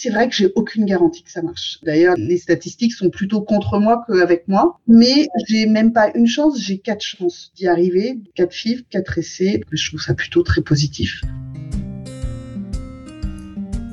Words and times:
C'est 0.00 0.10
vrai 0.10 0.28
que 0.28 0.34
j'ai 0.36 0.52
aucune 0.54 0.84
garantie 0.84 1.24
que 1.24 1.32
ça 1.32 1.42
marche. 1.42 1.80
D'ailleurs, 1.82 2.14
les 2.16 2.38
statistiques 2.38 2.92
sont 2.92 3.10
plutôt 3.10 3.40
contre 3.40 3.80
moi 3.80 4.04
qu'avec 4.06 4.46
moi. 4.46 4.78
Mais 4.86 5.26
j'ai 5.48 5.66
même 5.66 5.92
pas 5.92 6.12
une 6.14 6.28
chance, 6.28 6.60
j'ai 6.60 6.78
quatre 6.78 7.02
chances 7.02 7.50
d'y 7.56 7.66
arriver. 7.66 8.16
Quatre 8.36 8.52
FIV, 8.52 8.84
quatre 8.90 9.18
essais. 9.18 9.60
Je 9.72 9.88
trouve 9.88 10.00
ça 10.00 10.14
plutôt 10.14 10.44
très 10.44 10.60
positif. 10.60 11.22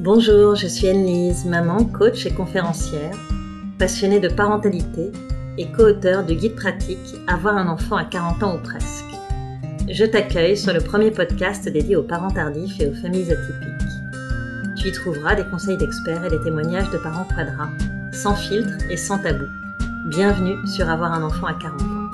Bonjour, 0.02 0.54
je 0.54 0.68
suis 0.68 0.88
Anne-Lise, 0.88 1.46
maman, 1.46 1.86
coach 1.86 2.28
et 2.28 2.32
conférencière, 2.32 3.18
passionnée 3.80 4.20
de 4.20 4.30
parentalité 4.30 5.10
et 5.58 5.66
co-auteur 5.72 6.24
du 6.24 6.36
guide 6.36 6.54
pratique 6.54 7.16
Avoir 7.26 7.58
un 7.58 7.68
enfant 7.68 7.96
à 7.96 8.06
40 8.06 8.44
ans 8.44 8.58
ou 8.58 8.62
presque. 8.62 9.06
Je 9.90 10.06
t'accueille 10.06 10.56
sur 10.56 10.72
le 10.72 10.82
premier 10.82 11.10
podcast 11.10 11.68
dédié 11.68 11.96
aux 11.96 12.04
parents 12.04 12.30
tardifs 12.30 12.80
et 12.80 12.90
aux 12.90 12.94
familles 12.94 13.32
atypiques. 13.32 13.95
Tu 14.86 14.90
y 14.90 14.94
trouveras 14.94 15.34
des 15.34 15.46
conseils 15.46 15.78
d'experts 15.78 16.24
et 16.26 16.30
des 16.30 16.40
témoignages 16.40 16.92
de 16.92 17.00
parents 17.00 17.26
quadras, 17.36 17.70
sans 18.12 18.36
filtre 18.36 18.78
et 18.88 18.98
sans 18.98 19.18
tabou. 19.18 19.46
Bienvenue 20.06 20.58
sur 20.68 20.88
Avoir 20.88 21.12
un 21.12 21.24
enfant 21.24 21.48
à 21.48 21.56
40 21.56 21.82
ans. 21.82 22.12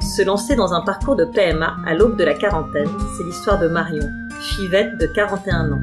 Se 0.00 0.22
lancer 0.24 0.56
dans 0.56 0.72
un 0.72 0.80
parcours 0.80 1.14
de 1.14 1.24
PMA 1.24 1.76
à 1.86 1.94
l'aube 1.94 2.16
de 2.16 2.24
la 2.24 2.34
quarantaine, 2.34 2.90
c'est 3.16 3.22
l'histoire 3.22 3.60
de 3.60 3.68
Marion, 3.68 4.10
fivette 4.40 4.98
de 4.98 5.06
41 5.06 5.74
ans 5.74 5.80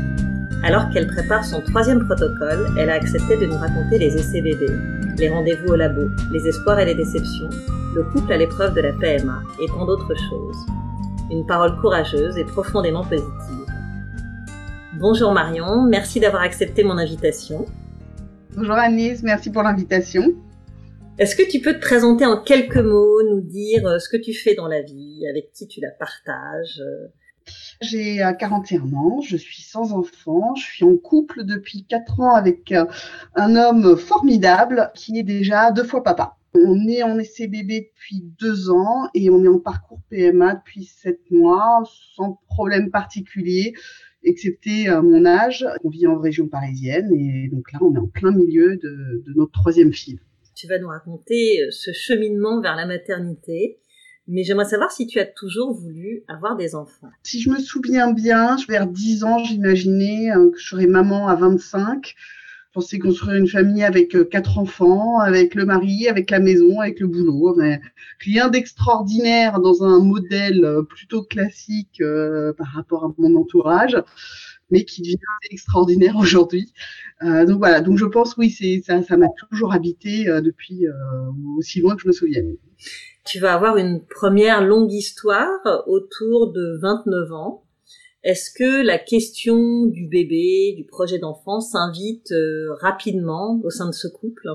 alors 0.62 0.90
qu'elle 0.90 1.08
prépare 1.08 1.46
son 1.46 1.62
troisième 1.62 2.06
protocole, 2.06 2.68
elle 2.78 2.90
a 2.90 2.96
accepté 2.96 3.38
de 3.38 3.46
nous 3.46 3.58
raconter 3.58 4.00
les 4.00 4.16
essais 4.16 4.42
bébés, 4.42 4.76
les 5.18 5.30
rendez-vous 5.30 5.74
au 5.74 5.76
labo, 5.76 6.10
les 6.32 6.48
espoirs 6.48 6.80
et 6.80 6.86
les 6.86 6.96
déceptions, 6.96 7.50
le 7.96 8.04
couple 8.04 8.32
à 8.32 8.38
l'épreuve 8.38 8.74
de 8.74 8.82
la 8.82 8.94
PMA 8.94 9.42
et 9.62 9.68
tant 9.68 9.86
d'autres 9.86 10.16
choses. 10.16 10.66
Une 11.32 11.46
parole 11.46 11.78
courageuse 11.80 12.38
et 12.38 12.46
profondément 12.46 13.04
positive. 13.04 13.63
Bonjour 15.04 15.34
Marion, 15.34 15.82
merci 15.82 16.22
d'avoir 16.22 16.44
accepté 16.44 16.82
mon 16.86 16.98
invitation. 16.98 17.66
Bonjour 18.56 18.76
Agnès, 18.76 19.22
merci 19.22 19.52
pour 19.52 19.62
l'invitation. 19.62 20.34
Est-ce 21.18 21.36
que 21.36 21.44
tu 21.44 21.60
peux 21.60 21.74
te 21.74 21.82
présenter 21.82 22.26
en 22.26 22.42
quelques 22.42 22.78
mots, 22.78 23.22
nous 23.30 23.42
dire 23.42 23.86
euh, 23.86 24.00
ce 24.00 24.08
que 24.08 24.16
tu 24.16 24.34
fais 24.34 24.56
dans 24.56 24.70
la 24.70 24.82
vie, 24.82 25.28
avec 25.30 25.52
qui 25.52 25.68
tu 25.68 25.82
la 25.82 25.92
partages 25.92 26.80
euh, 26.80 27.08
j'ai 27.82 28.26
41 28.40 28.80
euh, 28.80 28.96
ans, 28.96 29.20
je 29.20 29.36
suis 29.36 29.62
sans 29.62 29.92
enfant, 29.92 30.56
je 30.56 30.64
suis 30.64 30.86
en 30.86 30.96
couple 30.96 31.44
depuis 31.44 31.84
4 31.84 32.22
ans 32.22 32.36
avec 32.36 32.74
un 33.36 33.56
homme 33.58 33.98
formidable 33.98 34.90
qui 34.96 35.20
est 35.20 35.24
déjà 35.24 35.72
deux 35.72 35.84
fois 35.84 36.02
papa. 36.02 36.38
On 36.56 36.88
est 36.88 37.02
en 37.02 37.18
essai 37.18 37.48
bébé 37.48 37.92
depuis 37.92 38.24
deux 38.40 38.70
ans 38.70 39.10
et 39.16 39.32
on 39.32 39.44
est 39.44 39.48
en 39.48 39.58
parcours 39.58 40.00
PMA 40.10 40.56
depuis 40.56 40.86
sept 40.86 41.20
mois 41.32 41.84
sans 42.16 42.40
problème 42.48 42.92
particulier, 42.92 43.74
excepté 44.24 44.90
euh, 44.90 45.02
mon 45.02 45.26
âge. 45.26 45.66
On 45.84 45.90
vit 45.90 46.08
en 46.08 46.20
région 46.20 46.48
parisienne 46.48 47.12
et 47.14 47.50
donc 47.50 47.72
là 47.72 47.80
on 47.82 47.94
est 47.96 48.00
en 48.00 48.08
plein 48.08 48.32
milieu 48.32 48.78
de, 48.78 49.24
de 49.26 49.34
notre 49.36 49.52
troisième 49.52 49.94
fille. 49.94 50.20
Tu 50.56 50.68
vas 50.68 50.80
nous 50.80 50.88
raconter 50.88 51.60
ce 51.72 51.92
cheminement 51.92 52.62
vers 52.62 52.76
la 52.76 52.86
maternité 52.86 53.80
mais 54.28 54.44
j'aimerais 54.44 54.66
savoir 54.66 54.92
si 54.92 55.06
tu 55.08 55.20
as 55.20 55.26
toujours 55.26 55.74
voulu 55.74 56.24
avoir 56.28 56.56
des 56.56 56.76
enfants. 56.76 57.10
Si 57.24 57.42
je 57.42 57.50
me 57.50 57.60
souviens 57.60 58.12
bien, 58.14 58.56
vers 58.70 58.88
10 58.88 59.24
ans, 59.26 59.44
j'imaginais 59.44 60.32
euh, 60.32 60.50
que 60.50 60.58
je 60.58 60.68
serais 60.68 60.88
maman 60.88 61.28
à 61.28 61.36
25. 61.36 62.16
Pensais 62.74 62.98
construire 62.98 63.38
une 63.38 63.48
famille 63.48 63.84
avec 63.84 64.16
euh, 64.16 64.24
quatre 64.24 64.58
enfants, 64.58 65.20
avec 65.20 65.54
le 65.54 65.64
mari, 65.64 66.08
avec 66.08 66.32
la 66.32 66.40
maison, 66.40 66.80
avec 66.80 67.00
le 67.00 67.06
boulot. 67.06 67.56
Rien 68.20 68.50
d'extraordinaire 68.50 69.60
dans 69.60 69.84
un 69.84 70.00
modèle 70.00 70.66
euh, 70.66 70.82
plutôt 70.82 71.22
classique 71.22 72.02
par 72.58 72.68
rapport 72.74 73.06
à 73.06 73.14
mon 73.20 73.36
entourage, 73.36 73.96
mais 74.72 74.86
qui 74.86 75.04
devient 75.04 75.18
extraordinaire 75.52 76.16
aujourd'hui. 76.20 76.74
Euh, 77.22 77.46
donc 77.46 77.60
voilà, 77.60 77.80
donc 77.80 78.00
je 78.00 78.06
pense 78.06 78.36
oui, 78.38 78.50
c'est 78.50 78.82
ça, 78.84 79.04
ça 79.04 79.18
m'a 79.18 79.28
toujours 79.52 79.72
habité 79.72 80.26
depuis 80.42 80.88
aussi 81.60 81.80
loin 81.80 81.96
que 81.96 82.02
je 82.02 82.08
me 82.08 82.14
souvienne. 82.14 82.56
Tu 83.24 83.40
vas 83.40 83.54
avoir 83.54 83.78
une 83.78 84.04
première 84.04 84.66
longue 84.66 84.92
histoire 84.92 85.60
autour 85.86 86.52
de 86.52 86.80
29 86.82 87.32
ans. 87.34 87.64
Est-ce 88.24 88.52
que 88.52 88.86
la 88.86 88.98
question 88.98 89.86
du 89.86 90.08
bébé, 90.08 90.74
du 90.78 90.86
projet 90.86 91.20
d'enfant 91.20 91.60
s'invite 91.60 92.32
euh, 92.32 92.74
rapidement 92.80 93.60
au 93.66 93.70
sein 93.70 93.88
de 93.88 93.92
ce 93.92 94.08
couple? 94.08 94.48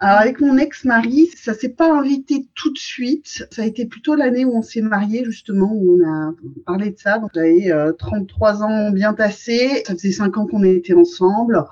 Alors 0.00 0.20
avec 0.20 0.40
mon 0.40 0.58
ex-mari, 0.58 1.30
ça 1.34 1.54
s'est 1.54 1.70
pas 1.70 1.90
invité 1.90 2.46
tout 2.54 2.70
de 2.70 2.78
suite. 2.78 3.46
Ça 3.50 3.62
a 3.62 3.64
été 3.64 3.86
plutôt 3.86 4.14
l'année 4.14 4.44
où 4.44 4.56
on 4.56 4.62
s'est 4.62 4.82
marié 4.82 5.24
justement, 5.24 5.72
où 5.72 5.98
on 5.98 6.06
a 6.06 6.34
parlé 6.66 6.90
de 6.90 6.98
ça. 6.98 7.20
J'avais 7.34 7.72
33 7.98 8.62
euh, 8.62 8.64
ans 8.64 8.90
bien 8.90 9.14
tassés. 9.14 9.82
Ça 9.86 9.94
faisait 9.94 10.12
5 10.12 10.36
ans 10.36 10.46
qu'on 10.46 10.62
était 10.62 10.92
ensemble. 10.92 11.64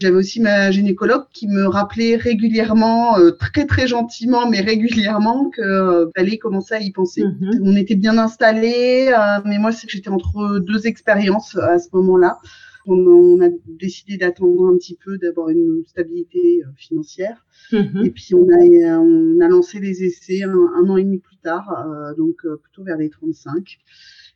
J'avais 0.00 0.16
aussi 0.16 0.40
ma 0.40 0.70
gynécologue 0.70 1.26
qui 1.30 1.46
me 1.46 1.66
rappelait 1.66 2.16
régulièrement, 2.16 3.18
euh, 3.18 3.32
très 3.32 3.66
très 3.66 3.86
gentiment, 3.86 4.48
mais 4.48 4.60
régulièrement, 4.60 5.50
que 5.50 5.60
euh, 5.60 6.10
fallait 6.16 6.38
commencer 6.38 6.74
à 6.74 6.80
y 6.80 6.90
penser. 6.90 7.22
Mhm. 7.22 7.60
On 7.62 7.76
était 7.76 7.96
bien 7.96 8.16
installés, 8.16 9.12
euh, 9.12 9.42
mais 9.44 9.58
moi 9.58 9.72
c'est 9.72 9.86
que 9.86 9.92
j'étais 9.92 10.08
entre 10.08 10.58
deux 10.58 10.86
expériences 10.86 11.54
à 11.56 11.78
ce 11.78 11.88
moment-là. 11.92 12.38
On, 12.86 13.40
a 13.42 13.48
décidé 13.66 14.16
d'attendre 14.16 14.72
un 14.72 14.76
petit 14.78 14.96
peu, 15.04 15.18
d'avoir 15.18 15.50
une 15.50 15.82
stabilité 15.86 16.62
euh, 16.64 16.70
financière. 16.76 17.44
Mhm. 17.70 18.02
Et 18.02 18.10
puis 18.10 18.34
on 18.34 18.46
a, 18.48 18.98
on 18.98 19.40
a 19.40 19.48
lancé 19.48 19.80
les 19.80 20.02
essais 20.02 20.44
un, 20.44 20.50
un 20.50 20.88
an 20.88 20.96
et 20.96 21.04
demi 21.04 21.18
plus 21.18 21.36
tard, 21.36 21.68
donc 22.16 22.36
plutôt 22.62 22.84
vers 22.84 22.96
les 22.96 23.10
35. 23.10 23.78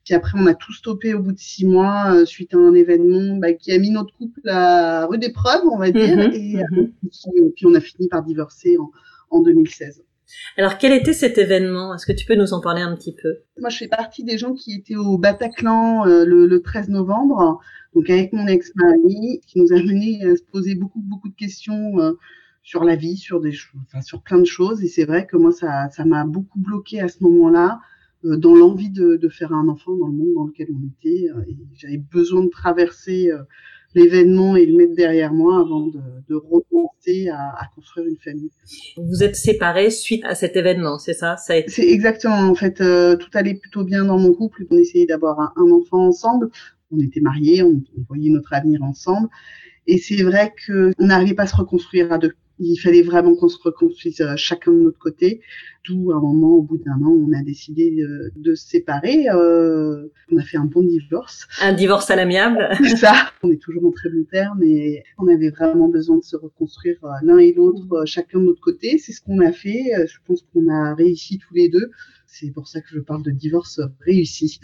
Puis 0.04 0.14
après, 0.14 0.38
on 0.38 0.46
a 0.46 0.54
tout 0.54 0.72
stoppé 0.72 1.14
au 1.14 1.20
bout 1.20 1.32
de 1.32 1.38
six 1.38 1.66
mois 1.66 2.14
euh, 2.14 2.24
suite 2.26 2.54
à 2.54 2.58
un 2.58 2.74
événement 2.74 3.36
bah, 3.36 3.54
qui 3.54 3.72
a 3.72 3.78
mis 3.78 3.90
notre 3.90 4.14
couple 4.14 4.48
à 4.48 5.06
rude 5.06 5.24
épreuve, 5.24 5.62
on 5.70 5.78
va 5.78 5.90
dire. 5.90 6.16
Mhm, 6.16 6.32
et 6.34 6.56
mhm. 6.56 6.92
Euh, 7.38 7.50
puis, 7.56 7.66
on 7.66 7.74
a 7.74 7.80
fini 7.80 8.08
par 8.08 8.22
divorcer 8.22 8.76
en, 8.78 8.90
en 9.30 9.40
2016. 9.40 10.02
Alors, 10.56 10.78
quel 10.78 10.92
était 10.92 11.12
cet 11.12 11.38
événement? 11.38 11.94
Est-ce 11.94 12.06
que 12.06 12.12
tu 12.12 12.26
peux 12.26 12.34
nous 12.34 12.52
en 12.52 12.60
parler 12.60 12.82
un 12.82 12.94
petit 12.94 13.14
peu? 13.14 13.38
Moi, 13.60 13.70
je 13.70 13.78
fais 13.78 13.88
partie 13.88 14.24
des 14.24 14.38
gens 14.38 14.54
qui 14.54 14.74
étaient 14.74 14.96
au 14.96 15.18
Bataclan 15.18 16.06
euh, 16.06 16.24
le, 16.24 16.46
le, 16.46 16.62
13 16.62 16.88
novembre, 16.88 17.60
donc 17.94 18.10
avec 18.10 18.32
mon 18.32 18.46
ex-mari, 18.46 19.40
qui 19.46 19.60
nous 19.60 19.72
a 19.72 19.76
mené 19.76 20.24
à 20.24 20.36
se 20.36 20.42
poser 20.42 20.74
beaucoup, 20.74 21.00
beaucoup 21.00 21.28
de 21.28 21.34
questions 21.34 22.00
euh, 22.00 22.12
sur 22.62 22.84
la 22.84 22.96
vie, 22.96 23.16
sur 23.16 23.40
des, 23.40 23.52
enfin, 23.86 24.02
sur 24.02 24.22
plein 24.22 24.38
de 24.38 24.46
choses. 24.46 24.82
Et 24.82 24.88
c'est 24.88 25.04
vrai 25.04 25.26
que 25.26 25.36
moi, 25.36 25.52
ça, 25.52 25.88
ça 25.90 26.04
m'a 26.04 26.24
beaucoup 26.24 26.58
bloqué 26.58 27.00
à 27.00 27.08
ce 27.08 27.22
moment-là. 27.22 27.80
Euh, 28.24 28.36
dans 28.36 28.54
l'envie 28.54 28.90
de, 28.90 29.16
de, 29.16 29.28
faire 29.28 29.52
un 29.52 29.68
enfant 29.68 29.96
dans 29.96 30.06
le 30.06 30.14
monde 30.14 30.34
dans 30.34 30.46
lequel 30.46 30.68
on 30.72 30.86
était. 30.86 31.28
Euh, 31.30 31.42
j'avais 31.74 31.98
besoin 31.98 32.44
de 32.44 32.48
traverser 32.48 33.30
euh, 33.30 33.38
l'événement 33.94 34.56
et 34.56 34.64
le 34.64 34.76
mettre 34.76 34.94
derrière 34.94 35.32
moi 35.32 35.60
avant 35.60 35.88
de, 35.88 36.00
de 36.28 36.34
recommencer 36.34 37.28
à, 37.28 37.50
à, 37.50 37.68
construire 37.74 38.06
une 38.06 38.16
famille. 38.16 38.50
Vous 38.96 39.22
êtes 39.22 39.36
séparés 39.36 39.90
suite 39.90 40.24
à 40.24 40.34
cet 40.34 40.56
événement, 40.56 40.98
c'est 40.98 41.12
ça, 41.12 41.36
ça 41.36 41.54
C'est 41.66 41.86
exactement. 41.86 42.36
En 42.36 42.54
fait, 42.54 42.76
tout 42.76 43.30
allait 43.34 43.54
plutôt 43.54 43.84
bien 43.84 44.04
dans 44.04 44.18
mon 44.18 44.32
couple. 44.32 44.66
On 44.70 44.78
essayait 44.78 45.06
d'avoir 45.06 45.38
un, 45.40 45.52
un, 45.56 45.70
enfant 45.70 46.06
ensemble. 46.06 46.50
On 46.90 46.98
était 47.00 47.20
mariés, 47.20 47.62
on, 47.62 47.82
on, 47.96 48.02
voyait 48.08 48.30
notre 48.30 48.52
avenir 48.54 48.82
ensemble. 48.82 49.28
Et 49.86 49.98
c'est 49.98 50.22
vrai 50.22 50.54
qu'on 50.66 50.92
n'arrivait 50.98 51.34
pas 51.34 51.42
à 51.42 51.46
se 51.46 51.56
reconstruire 51.56 52.10
à 52.10 52.18
deux 52.18 52.32
il 52.58 52.76
fallait 52.76 53.02
vraiment 53.02 53.34
qu'on 53.34 53.48
se 53.48 53.58
reconstruise 53.62 54.20
euh, 54.20 54.36
chacun 54.36 54.72
de 54.72 54.78
notre 54.78 54.98
côté. 54.98 55.40
D'où 55.86 56.12
un 56.12 56.20
moment, 56.20 56.56
au 56.56 56.62
bout 56.62 56.78
d'un 56.78 57.02
an, 57.02 57.10
on 57.10 57.32
a 57.32 57.42
décidé 57.42 57.90
de, 57.90 58.32
de 58.36 58.54
se 58.54 58.66
séparer. 58.66 59.28
Euh, 59.28 60.08
on 60.30 60.38
a 60.38 60.42
fait 60.42 60.56
un 60.56 60.64
bon 60.64 60.82
divorce. 60.82 61.46
Un 61.60 61.72
divorce 61.72 62.10
à 62.10 62.16
l'amiable. 62.16 62.68
C'est 62.78 62.96
ça. 62.96 63.14
On 63.42 63.50
est 63.50 63.60
toujours 63.60 63.84
en 63.84 63.90
très 63.90 64.08
bon 64.08 64.24
terme 64.24 64.62
et 64.62 65.02
on 65.18 65.28
avait 65.28 65.50
vraiment 65.50 65.88
besoin 65.88 66.18
de 66.18 66.24
se 66.24 66.36
reconstruire 66.36 66.96
euh, 67.04 67.08
l'un 67.22 67.38
et 67.38 67.52
l'autre, 67.52 67.84
euh, 67.92 68.06
chacun 68.06 68.38
de 68.38 68.44
notre 68.44 68.60
côté. 68.60 68.98
C'est 68.98 69.12
ce 69.12 69.20
qu'on 69.20 69.40
a 69.40 69.52
fait. 69.52 69.82
Je 70.06 70.16
pense 70.26 70.44
qu'on 70.52 70.68
a 70.68 70.94
réussi 70.94 71.38
tous 71.38 71.54
les 71.54 71.68
deux. 71.68 71.90
C'est 72.26 72.50
pour 72.50 72.66
ça 72.68 72.80
que 72.80 72.88
je 72.90 73.00
parle 73.00 73.22
de 73.22 73.30
divorce 73.30 73.80
réussi. 74.00 74.60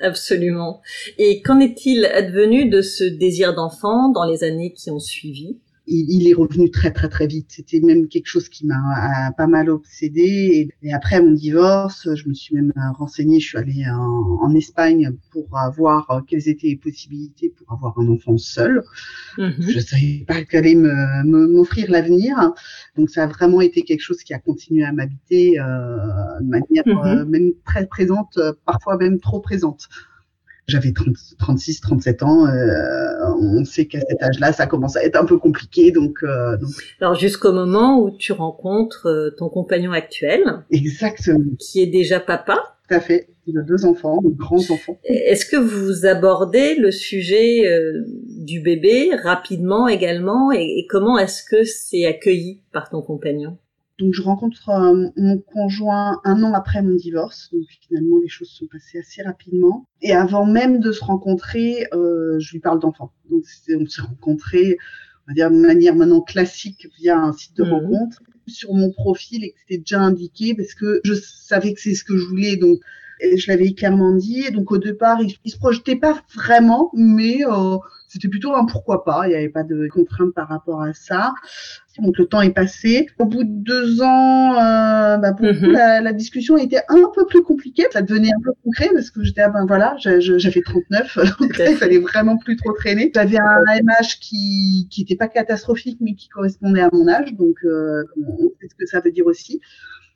Absolument. 0.00 0.82
Et 1.18 1.40
qu'en 1.42 1.60
est-il 1.60 2.04
advenu 2.06 2.68
de 2.68 2.82
ce 2.82 3.04
désir 3.04 3.54
d'enfant 3.54 4.10
dans 4.10 4.24
les 4.24 4.44
années 4.44 4.72
qui 4.72 4.90
ont 4.90 4.98
suivi? 4.98 5.58
Il, 5.86 6.28
est 6.28 6.34
revenu 6.34 6.70
très 6.70 6.90
très 6.90 7.08
très 7.08 7.26
vite. 7.26 7.46
C'était 7.50 7.80
même 7.80 8.08
quelque 8.08 8.26
chose 8.26 8.48
qui 8.48 8.66
m'a 8.66 9.32
pas 9.36 9.46
mal 9.46 9.70
obsédé. 9.70 10.70
Et, 10.82 10.92
après 10.92 11.20
mon 11.20 11.32
divorce, 11.32 12.08
je 12.14 12.28
me 12.28 12.34
suis 12.34 12.54
même 12.54 12.72
renseignée. 12.98 13.40
Je 13.40 13.48
suis 13.48 13.58
allée 13.58 13.84
en, 13.88 14.54
Espagne 14.54 15.12
pour 15.32 15.48
voir 15.76 16.22
quelles 16.26 16.48
étaient 16.48 16.68
les 16.68 16.76
possibilités 16.76 17.50
pour 17.50 17.70
avoir 17.72 17.98
un 17.98 18.08
enfant 18.08 18.38
seul. 18.38 18.82
Mm 19.36 19.50
Je 19.58 19.80
savais 19.80 20.24
pas 20.26 20.42
qu'elle 20.44 20.60
allait 20.60 20.74
m'offrir 21.24 21.90
l'avenir. 21.90 22.52
Donc 22.96 23.10
ça 23.10 23.24
a 23.24 23.26
vraiment 23.26 23.60
été 23.60 23.82
quelque 23.82 24.00
chose 24.00 24.22
qui 24.22 24.32
a 24.32 24.38
continué 24.38 24.84
à 24.84 24.92
m'habiter 24.92 25.60
euh, 25.60 25.96
de 26.40 26.48
manière 26.48 26.84
mm-hmm. 26.86 27.18
euh, 27.18 27.24
même 27.26 27.52
très 27.64 27.86
présente, 27.86 28.38
parfois 28.64 28.96
même 28.96 29.20
trop 29.20 29.40
présente. 29.40 29.88
J'avais 30.68 30.92
36, 31.38 31.80
37 31.80 32.22
ans. 32.24 32.46
Euh, 32.46 33.06
on 33.38 33.64
sait 33.64 33.86
qu'à 33.86 34.00
cet 34.00 34.22
âge-là, 34.22 34.52
ça 34.52 34.66
commence 34.66 34.96
à 34.96 35.04
être 35.04 35.16
un 35.16 35.24
peu 35.24 35.38
compliqué. 35.38 35.92
Donc, 35.92 36.18
euh, 36.22 36.56
donc... 36.56 36.70
alors 37.00 37.14
jusqu'au 37.14 37.52
moment 37.52 38.00
où 38.00 38.10
tu 38.10 38.32
rencontres 38.32 39.06
euh, 39.06 39.30
ton 39.38 39.48
compagnon 39.48 39.92
actuel, 39.92 40.42
exactement, 40.70 41.44
qui 41.58 41.82
est 41.82 41.86
déjà 41.86 42.18
papa. 42.18 42.58
Tout 42.88 42.94
à 42.94 43.00
fait. 43.00 43.28
de 43.46 43.62
deux 43.62 43.84
enfants, 43.84 44.20
de 44.22 44.30
grands 44.30 44.58
enfants. 44.70 44.98
Est-ce 45.04 45.46
que 45.46 45.56
vous 45.56 46.06
abordez 46.06 46.74
le 46.76 46.90
sujet 46.90 47.66
euh, 47.68 48.04
du 48.28 48.60
bébé 48.60 49.10
rapidement 49.22 49.88
également 49.88 50.50
et, 50.52 50.86
comment 50.88 51.18
est-ce 51.18 51.42
que 51.44 51.64
c'est 51.64 52.06
accueilli 52.06 52.62
par 52.72 52.88
ton 52.90 53.02
compagnon? 53.02 53.58
Donc 53.98 54.12
je 54.12 54.22
rencontre 54.22 54.68
euh, 54.68 55.08
mon 55.16 55.38
conjoint 55.38 56.20
un 56.24 56.42
an 56.42 56.52
après 56.52 56.82
mon 56.82 56.94
divorce, 56.94 57.48
donc 57.52 57.64
finalement 57.80 58.18
les 58.20 58.28
choses 58.28 58.50
sont 58.50 58.66
passées 58.66 58.98
assez 58.98 59.22
rapidement. 59.22 59.86
Et 60.02 60.12
avant 60.12 60.44
même 60.44 60.80
de 60.80 60.92
se 60.92 61.02
rencontrer, 61.02 61.86
euh, 61.94 62.38
je 62.38 62.52
lui 62.52 62.60
parle 62.60 62.78
d'enfants. 62.78 63.12
Donc 63.30 63.44
on 63.70 63.86
s'est 63.86 64.02
rencontrés, 64.02 64.76
on 65.26 65.30
va 65.30 65.34
dire 65.34 65.50
de 65.50 65.56
manière 65.56 65.94
maintenant 65.94 66.20
classique 66.20 66.88
via 66.98 67.18
un 67.18 67.32
site 67.32 67.56
de 67.56 67.64
mmh. 67.64 67.70
rencontre 67.70 68.22
sur 68.46 68.74
mon 68.74 68.92
profil 68.92 69.44
et 69.44 69.52
que 69.52 69.58
c'était 69.60 69.78
déjà 69.78 70.00
indiqué 70.00 70.54
parce 70.54 70.74
que 70.74 71.00
je 71.04 71.14
savais 71.14 71.72
que 71.72 71.80
c'est 71.80 71.94
ce 71.94 72.04
que 72.04 72.16
je 72.16 72.26
voulais. 72.26 72.56
Donc 72.56 72.78
et 73.20 73.38
je 73.38 73.50
l'avais 73.50 73.72
clairement 73.72 74.14
dit. 74.14 74.50
donc 74.52 74.70
au 74.72 74.78
départ, 74.78 75.22
il, 75.22 75.34
il 75.44 75.50
se 75.50 75.56
projetait 75.56 75.96
pas 75.96 76.22
vraiment, 76.34 76.90
mais 76.94 77.46
euh, 77.46 77.78
c'était 78.16 78.28
plutôt 78.28 78.54
un 78.54 78.64
pourquoi 78.64 79.04
pas. 79.04 79.26
Il 79.26 79.30
n'y 79.30 79.34
avait 79.34 79.50
pas 79.50 79.62
de 79.62 79.88
contraintes 79.92 80.32
par 80.32 80.48
rapport 80.48 80.80
à 80.80 80.94
ça. 80.94 81.34
Donc 81.98 82.16
le 82.16 82.26
temps 82.26 82.40
est 82.40 82.50
passé. 82.50 83.08
Au 83.18 83.26
bout 83.26 83.44
de 83.44 83.50
deux 83.50 84.02
ans, 84.02 84.54
euh, 84.54 85.18
bah, 85.18 85.32
pour 85.34 85.46
mhm. 85.46 85.72
la, 85.72 86.00
la, 86.00 86.12
discussion 86.14 86.56
était 86.56 86.82
un 86.88 87.10
peu 87.14 87.26
plus 87.26 87.42
compliquée. 87.42 87.84
Ça 87.90 88.00
devenait 88.00 88.30
un 88.30 88.40
peu 88.42 88.52
concret 88.64 88.88
parce 88.94 89.10
que 89.10 89.22
j'étais, 89.22 89.42
ah 89.42 89.50
ben 89.50 89.66
voilà, 89.66 89.96
j'avais 89.98 90.62
39, 90.62 91.18
donc 91.40 91.58
là, 91.58 91.70
il 91.70 91.76
fallait 91.76 91.98
vraiment 91.98 92.38
plus 92.38 92.56
trop 92.56 92.72
traîner. 92.72 93.10
J'avais 93.14 93.38
un 93.38 93.64
AMH 93.68 94.18
qui 94.20 94.88
qui 94.90 95.02
était 95.02 95.16
pas 95.16 95.28
catastrophique, 95.28 95.98
mais 96.00 96.14
qui 96.14 96.28
correspondait 96.28 96.82
à 96.82 96.88
mon 96.92 97.06
âge, 97.08 97.34
donc 97.34 97.56
euh, 97.64 98.02
on 98.16 98.48
sait 98.60 98.68
ce 98.70 98.74
que 98.74 98.86
ça 98.86 99.00
veut 99.00 99.12
dire 99.12 99.26
aussi. 99.26 99.60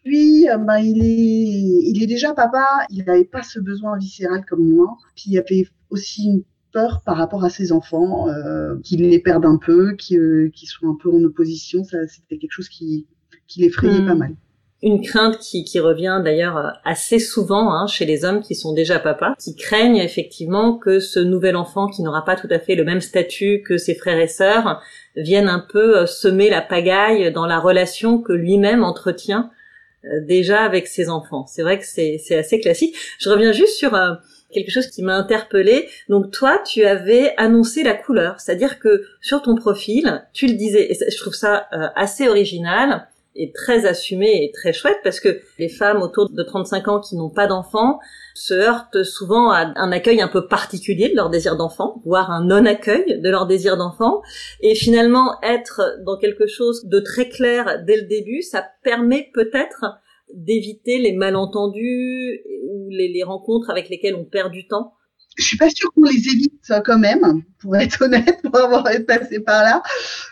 Puis, 0.05 0.49
euh, 0.49 0.57
ben, 0.57 0.79
il 0.79 1.03
est, 1.03 1.91
il 1.91 2.03
est 2.03 2.07
déjà 2.07 2.33
papa. 2.33 2.87
Il 2.89 3.05
n'avait 3.05 3.25
pas 3.25 3.43
ce 3.43 3.61
besoin 3.61 3.99
viscéral 3.99 4.45
comme 4.49 4.65
moi. 4.65 4.97
Puis, 5.15 5.25
il 5.27 5.33
y 5.35 5.39
avait 5.39 5.67
aussi 5.91 6.25
une 6.25 6.43
peur 6.73 7.03
par 7.05 7.17
rapport 7.17 7.45
à 7.45 7.51
ses 7.51 7.73
enfants, 7.73 8.29
euh, 8.29 8.77
qu'il 8.83 9.09
les 9.09 9.19
perde 9.19 9.45
un 9.45 9.57
peu, 9.57 9.95
qu'ils 9.95 10.19
euh, 10.19 10.51
soient 10.55 10.89
un 10.89 10.97
peu 11.01 11.11
en 11.11 11.23
opposition. 11.25 11.85
Ça, 11.85 11.99
c'était 12.07 12.39
quelque 12.39 12.53
chose 12.53 12.69
qui, 12.69 13.07
qui 13.47 13.61
l'effrayait 13.61 14.05
pas 14.05 14.15
hmm. 14.15 14.19
mal. 14.19 14.35
Une 14.83 15.03
crainte 15.03 15.39
qui, 15.39 15.65
qui 15.65 15.79
revient 15.79 16.23
d'ailleurs 16.25 16.81
assez 16.85 17.19
souvent 17.19 17.71
hein, 17.71 17.87
chez 17.87 18.07
les 18.07 18.25
hommes 18.25 18.41
qui 18.41 18.55
sont 18.55 18.73
déjà 18.73 18.99
papas, 18.99 19.35
qui 19.39 19.55
craignent 19.55 19.99
effectivement 19.99 20.79
que 20.79 21.01
ce 21.01 21.21
nouvel 21.21 21.57
enfant 21.57 21.87
qui 21.87 22.03
n'aura 22.03 22.25
pas 22.25 22.35
tout 22.35 22.49
à 22.51 22.59
fait 22.59 22.77
le 22.77 22.85
même 22.85 23.03
statut 23.03 23.63
que 23.63 23.77
ses 23.77 23.95
frères 23.95 24.19
et 24.19 24.27
sœurs 24.27 24.81
vienne 25.17 25.49
un 25.49 25.59
peu 25.59 25.99
euh, 25.99 26.07
semer 26.07 26.51
la 26.51 26.63
pagaille 26.63 27.33
dans 27.33 27.47
la 27.47 27.59
relation 27.59 28.23
que 28.23 28.33
lui-même 28.33 28.83
entretient 28.83 29.51
euh, 30.05 30.21
déjà 30.23 30.63
avec 30.63 30.87
ses 30.87 31.11
enfants. 31.11 31.47
C'est 31.47 31.63
vrai 31.63 31.79
que 31.79 31.85
c'est 31.85 32.35
assez 32.35 32.61
classique. 32.61 32.97
Je 33.19 33.29
reviens 33.29 33.53
juste 33.53 33.77
sur 33.77 33.95
euh, 33.95 34.15
quelque 34.53 34.71
chose 34.71 34.89
qui 34.89 35.03
m'a 35.03 35.17
interpellée. 35.17 35.89
Donc 36.09 36.31
toi, 36.31 36.61
tu 36.65 36.85
avais 36.85 37.35
annoncé 37.37 37.83
la 37.83 37.95
couleur, 37.95 38.41
c'est-à-dire 38.41 38.79
que 38.79 39.05
sur 39.21 39.43
ton 39.43 39.55
profil, 39.55 40.27
tu 40.33 40.47
le 40.47 40.55
disais, 40.55 40.91
et 40.91 41.11
je 41.11 41.17
trouve 41.19 41.35
ça 41.35 41.69
euh, 41.73 41.89
assez 41.95 42.29
original 42.29 43.07
et 43.37 43.53
très 43.53 43.87
assumé 43.87 44.45
et 44.45 44.53
très 44.53 44.73
chouette 44.73 44.99
parce 45.05 45.21
que 45.21 45.41
les 45.59 45.69
femmes 45.69 46.03
autour 46.03 46.29
de 46.29 46.43
35 46.43 46.89
ans 46.89 47.01
qui 47.01 47.17
n'ont 47.17 47.31
pas 47.31 47.47
d'enfants 47.47 48.01
se 48.35 48.55
heurtent 48.55 49.03
souvent 49.03 49.51
à 49.51 49.73
un 49.77 49.93
accueil 49.93 50.21
un 50.21 50.29
peu 50.29 50.47
particulier 50.47 51.11
de 51.11 51.17
leur 51.17 51.31
désir 51.31 51.57
d'enfant, 51.57 52.01
voire 52.05 52.31
un 52.31 52.45
non-accueil 52.45 53.21
de 53.21 53.31
leur 53.31 53.47
désir 53.47 53.77
d'enfant. 53.77 54.23
Et 54.61 54.75
finalement, 54.75 55.41
être 55.43 55.99
dans 56.05 56.17
quelque 56.17 56.47
chose 56.47 56.85
de 56.87 57.01
très 57.01 57.29
clair 57.29 57.83
dès 57.87 57.97
le 57.97 58.07
début, 58.07 58.43
ça 58.43 58.65
permet 58.83 59.31
peut-être 59.33 59.85
d'éviter 60.35 60.99
les 60.99 61.13
malentendus 61.13 62.41
ou 62.69 62.89
les, 62.91 63.23
rencontres 63.23 63.71
avec 63.71 63.89
lesquelles 63.89 64.15
on 64.15 64.25
perd 64.25 64.53
du 64.53 64.67
temps 64.67 64.95
je 65.37 65.45
suis 65.45 65.57
pas 65.57 65.71
sûre 65.71 65.91
qu'on 65.95 66.05
les 66.05 66.29
évite 66.29 66.73
quand 66.85 66.99
même, 66.99 67.43
pour 67.61 67.77
être 67.77 68.03
honnête, 68.05 68.41
pour 68.43 68.57
avoir 68.57 68.85
passé 69.07 69.41
par 69.41 69.63
là. 69.63 69.83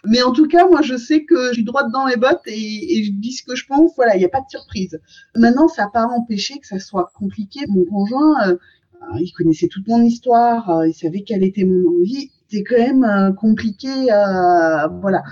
Mais 0.04 0.22
en 0.22 0.32
tout 0.32 0.46
cas, 0.48 0.66
moi, 0.68 0.82
je 0.82 0.96
sais 0.96 1.24
que 1.24 1.48
je 1.48 1.54
suis 1.54 1.64
droite 1.64 1.86
dans 1.92 2.06
les 2.06 2.16
bottes 2.16 2.42
et, 2.46 3.04
je 3.04 3.12
dis 3.12 3.32
ce 3.32 3.42
que 3.42 3.54
je 3.54 3.64
pense. 3.66 3.92
Voilà, 3.96 4.16
il 4.16 4.18
n'y 4.18 4.24
a 4.24 4.28
pas 4.28 4.40
de 4.40 4.50
surprise. 4.50 5.00
Maintenant, 5.36 5.68
ça 5.68 5.84
n'a 5.84 5.90
pas 5.90 6.04
empêché 6.06 6.58
que 6.58 6.66
ça 6.66 6.78
soit 6.78 7.10
compliqué. 7.14 7.60
Mon 7.68 7.84
conjoint, 7.84 8.50
euh, 8.50 8.56
il 9.20 9.32
connaissait 9.32 9.68
toute 9.68 9.86
mon 9.86 10.02
histoire, 10.02 10.68
euh, 10.70 10.88
il 10.88 10.94
savait 10.94 11.22
quelle 11.22 11.44
était 11.44 11.64
mon 11.64 12.00
envie. 12.00 12.30
C'était 12.48 12.64
quand 12.64 12.78
même 12.78 13.04
euh, 13.04 13.32
compliqué. 13.32 13.88
voilà 15.00 15.22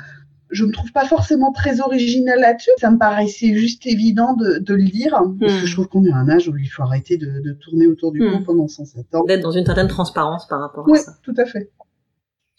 je 0.50 0.64
me 0.64 0.72
trouve 0.72 0.92
pas 0.92 1.06
forcément 1.06 1.52
très 1.52 1.80
originale 1.80 2.40
là-dessus. 2.40 2.70
Ça 2.78 2.90
me 2.90 2.98
paraissait 2.98 3.54
juste 3.54 3.86
évident 3.86 4.34
de, 4.34 4.58
de 4.58 4.74
le 4.74 4.84
dire, 4.84 5.10
parce 5.40 5.52
que 5.52 5.62
hmm. 5.62 5.66
je 5.66 5.72
trouve 5.72 5.88
qu'on 5.88 6.04
est 6.04 6.12
à 6.12 6.16
un 6.16 6.28
âge 6.28 6.48
où 6.48 6.56
il 6.56 6.66
faut 6.66 6.82
arrêter 6.82 7.16
de, 7.16 7.40
de 7.40 7.52
tourner 7.52 7.86
autour 7.86 8.12
du 8.12 8.20
pot 8.20 8.38
hmm. 8.38 8.44
pendant 8.44 8.68
107 8.68 9.14
ans. 9.14 9.24
D'être 9.24 9.42
dans 9.42 9.50
une 9.50 9.66
certaine 9.66 9.88
transparence 9.88 10.46
par 10.46 10.60
rapport 10.60 10.88
à 10.88 10.94
ça. 10.96 11.10
Oui, 11.10 11.16
tout 11.22 11.40
à 11.40 11.46
fait. 11.46 11.70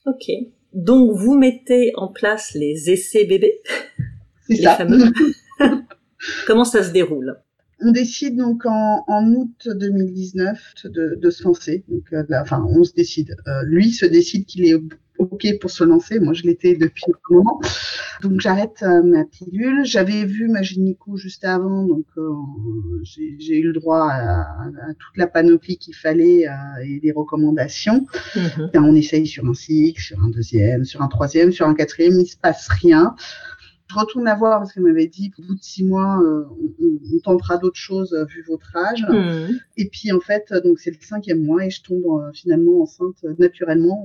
Ok. 0.06 0.30
Donc 0.74 1.12
vous 1.18 1.38
mettez 1.38 1.92
en 1.96 2.08
place 2.08 2.54
les 2.54 2.90
essais 2.90 3.26
bébés. 3.26 3.62
C'est 4.48 4.58
ça. 4.58 4.76
Fameux. 4.76 5.12
Comment 6.48 6.66
ça 6.66 6.84
se 6.84 6.92
déroule? 6.92 7.38
On 7.80 7.92
décide 7.92 8.38
donc 8.38 8.66
en, 8.66 9.04
en 9.08 9.34
août 9.34 9.68
2019 9.68 10.60
de, 10.86 11.16
de 11.16 11.30
se 11.30 11.44
lancer. 11.44 11.84
Donc, 11.88 12.06
euh, 12.12 12.24
enfin, 12.42 12.66
on 12.68 12.84
se 12.84 12.94
décide. 12.94 13.36
Euh, 13.48 13.64
lui 13.66 13.92
se 13.92 14.06
décide 14.06 14.46
qu'il 14.46 14.66
est 14.66 14.74
OK 15.20 15.48
pour 15.60 15.72
se 15.72 15.84
lancer. 15.84 16.20
Moi, 16.20 16.34
je 16.34 16.44
l'étais 16.44 16.76
depuis 16.76 17.04
un 17.08 17.36
moment. 17.36 17.60
Donc, 18.22 18.40
j'arrête 18.40 18.84
euh, 18.84 19.04
ma 19.04 19.26
pilule. 19.26 19.86
J'avais 19.86 20.26
vu 20.26 20.48
ma 20.48 20.62
gynéco 20.62 21.18
juste 21.18 21.46
avant, 21.46 21.84
donc 21.84 22.06
euh, 22.18 22.32
j'ai 23.04 23.60
eu 23.60 23.64
le 23.64 23.74
droit 23.74 24.10
à, 24.10 24.46
toute 25.00 25.18
la 25.18 25.28
panoplie 25.28 25.78
qu'il 25.78 25.96
fallait 25.96 26.48
euh, 26.48 26.54
et 26.84 27.00
des 27.00 27.12
recommandations. 27.12 28.06
Mhm. 28.36 28.70
on 28.76 28.96
essaye 28.96 29.28
sur 29.28 29.46
un 29.46 29.54
cycle, 29.54 30.02
sur 30.02 30.20
un 30.24 30.30
deuxième, 30.30 30.86
sur 30.86 31.02
un 31.02 31.08
troisième, 31.08 31.52
sur 31.52 31.68
un 31.68 31.74
quatrième. 31.74 32.20
Il 32.20 32.28
se 32.28 32.38
passe 32.38 32.68
rien. 32.68 33.16
Je 33.90 33.96
retourne 33.96 34.26
la 34.26 34.36
voir 34.36 34.60
parce 34.60 34.74
qu'elle 34.74 34.84
m'avait 34.84 35.08
dit 35.08 35.32
au 35.40 35.44
bout 35.44 35.56
de 35.56 35.64
six 35.64 35.86
mois, 35.86 36.20
euh, 36.22 36.44
on, 36.82 37.16
on, 37.16 37.20
tentera 37.20 37.58
d'autres 37.58 37.80
choses 37.80 38.14
euh, 38.14 38.26
vu 38.26 38.44
votre 38.48 38.76
âge. 38.76 39.06
Hmm. 39.08 39.54
Et 39.78 39.88
puis 39.88 40.12
en 40.12 40.20
fait, 40.20 40.54
donc 40.64 40.80
c'est 40.80 40.92
le 40.92 40.98
cinquième 41.00 41.44
mois 41.44 41.66
et 41.66 41.70
je 41.70 41.82
tombe 41.82 42.04
euh, 42.06 42.32
finalement 42.34 42.82
enceinte 42.82 43.24
naturellement 43.40 44.04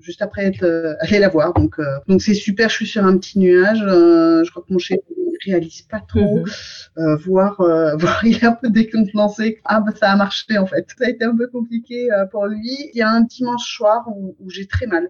juste 0.00 0.22
après 0.22 0.44
être 0.44 0.96
allée 1.00 1.18
la 1.18 1.28
voir. 1.28 1.52
Donc 1.54 1.80
donc 2.06 2.22
c'est 2.22 2.34
super. 2.34 2.68
Je 2.68 2.74
suis 2.74 2.86
sur 2.86 3.04
un 3.04 3.18
petit 3.18 3.38
nuage. 3.40 3.80
je 3.80 4.50
crois 4.50 4.62
que 4.66 4.72
mon 4.72 4.78
chéri 4.78 5.00
réalise 5.44 5.82
pas 5.82 6.00
trop, 6.00 6.44
hmm. 6.96 7.14
voir 7.16 7.56
voir 7.98 8.24
il 8.24 8.36
est 8.36 8.44
un 8.44 8.52
peu 8.52 8.70
décontenancé. 8.70 9.60
Ah 9.64 9.80
bah 9.80 9.92
ça 9.98 10.12
a 10.12 10.16
marché 10.16 10.58
en 10.58 10.66
fait. 10.66 10.86
Ça 10.96 11.06
a 11.06 11.10
été 11.10 11.24
un 11.24 11.36
peu 11.36 11.48
compliqué 11.48 12.08
pour 12.30 12.46
lui. 12.46 12.90
Il 12.94 12.98
y 12.98 13.02
a 13.02 13.10
un 13.10 13.22
dimanche 13.22 13.76
soir 13.76 14.04
où, 14.08 14.36
où 14.38 14.48
j'ai 14.48 14.66
très 14.66 14.86
mal. 14.86 15.08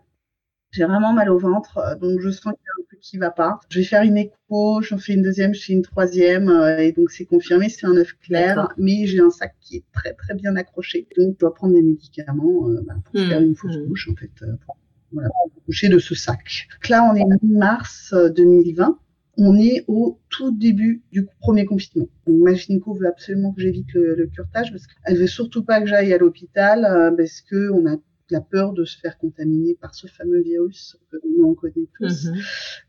J'ai 0.72 0.84
vraiment 0.84 1.12
mal 1.12 1.30
au 1.30 1.38
ventre, 1.38 1.96
donc 2.00 2.20
je 2.20 2.30
sens 2.30 2.52
qu'il 2.52 2.64
y 2.64 2.68
a 2.68 2.82
un 2.82 2.84
truc 2.86 3.00
qui 3.00 3.18
va 3.18 3.30
pas. 3.30 3.60
Je 3.68 3.78
vais 3.78 3.84
faire 3.84 4.02
une 4.02 4.16
écho, 4.16 4.82
j'en 4.82 4.98
fais 4.98 5.14
une 5.14 5.22
deuxième, 5.22 5.54
je 5.54 5.64
fais 5.64 5.72
une 5.72 5.82
troisième, 5.82 6.48
euh, 6.48 6.78
et 6.78 6.92
donc 6.92 7.10
c'est 7.10 7.24
confirmé, 7.24 7.68
c'est 7.68 7.86
un 7.86 7.96
œuf 7.96 8.12
clair, 8.22 8.68
mais 8.76 9.06
j'ai 9.06 9.20
un 9.20 9.30
sac 9.30 9.54
qui 9.60 9.76
est 9.76 9.84
très 9.92 10.12
très 10.12 10.34
bien 10.34 10.56
accroché, 10.56 11.06
donc 11.16 11.34
je 11.34 11.38
dois 11.38 11.54
prendre 11.54 11.74
des 11.74 11.82
médicaments 11.82 12.68
euh, 12.68 12.82
bah, 12.86 12.94
pour 13.04 13.20
mmh, 13.20 13.28
faire 13.28 13.40
une 13.40 13.54
fausse 13.54 13.76
mmh. 13.76 13.88
couche 13.88 14.08
en 14.10 14.16
fait, 14.16 14.30
euh, 14.42 14.56
pour, 14.66 14.76
voilà, 15.12 15.30
coucher 15.64 15.88
de 15.88 15.98
ce 15.98 16.14
sac. 16.14 16.68
Donc 16.74 16.88
là, 16.88 17.10
on 17.10 17.14
est 17.14 17.24
mi-mars 17.42 18.14
2020 18.14 18.98
on 19.38 19.54
est 19.58 19.84
au 19.86 20.18
tout 20.30 20.50
début 20.50 21.02
du 21.12 21.28
premier 21.40 21.66
confinement. 21.66 22.08
Donc, 22.26 22.42
ma 22.42 22.54
gynéco 22.54 22.94
veut 22.94 23.06
absolument 23.06 23.52
que 23.52 23.60
j'évite 23.60 23.92
le, 23.92 24.14
le, 24.14 24.26
curtage 24.28 24.70
parce 24.70 24.86
qu'elle 24.86 25.18
veut 25.18 25.26
surtout 25.26 25.62
pas 25.62 25.82
que 25.82 25.86
j'aille 25.86 26.14
à 26.14 26.16
l'hôpital 26.16 27.12
parce 27.18 27.42
que 27.42 27.70
on 27.70 27.84
a 27.86 27.96
la 28.30 28.40
peur 28.40 28.72
de 28.72 28.84
se 28.84 28.98
faire 28.98 29.18
contaminer 29.18 29.76
par 29.80 29.94
ce 29.94 30.06
fameux 30.06 30.42
virus 30.42 30.98
que 31.10 31.16
nous 31.36 31.44
on 31.44 31.54
connaît 31.54 31.88
tous 31.98 32.26
mhm. 32.26 32.36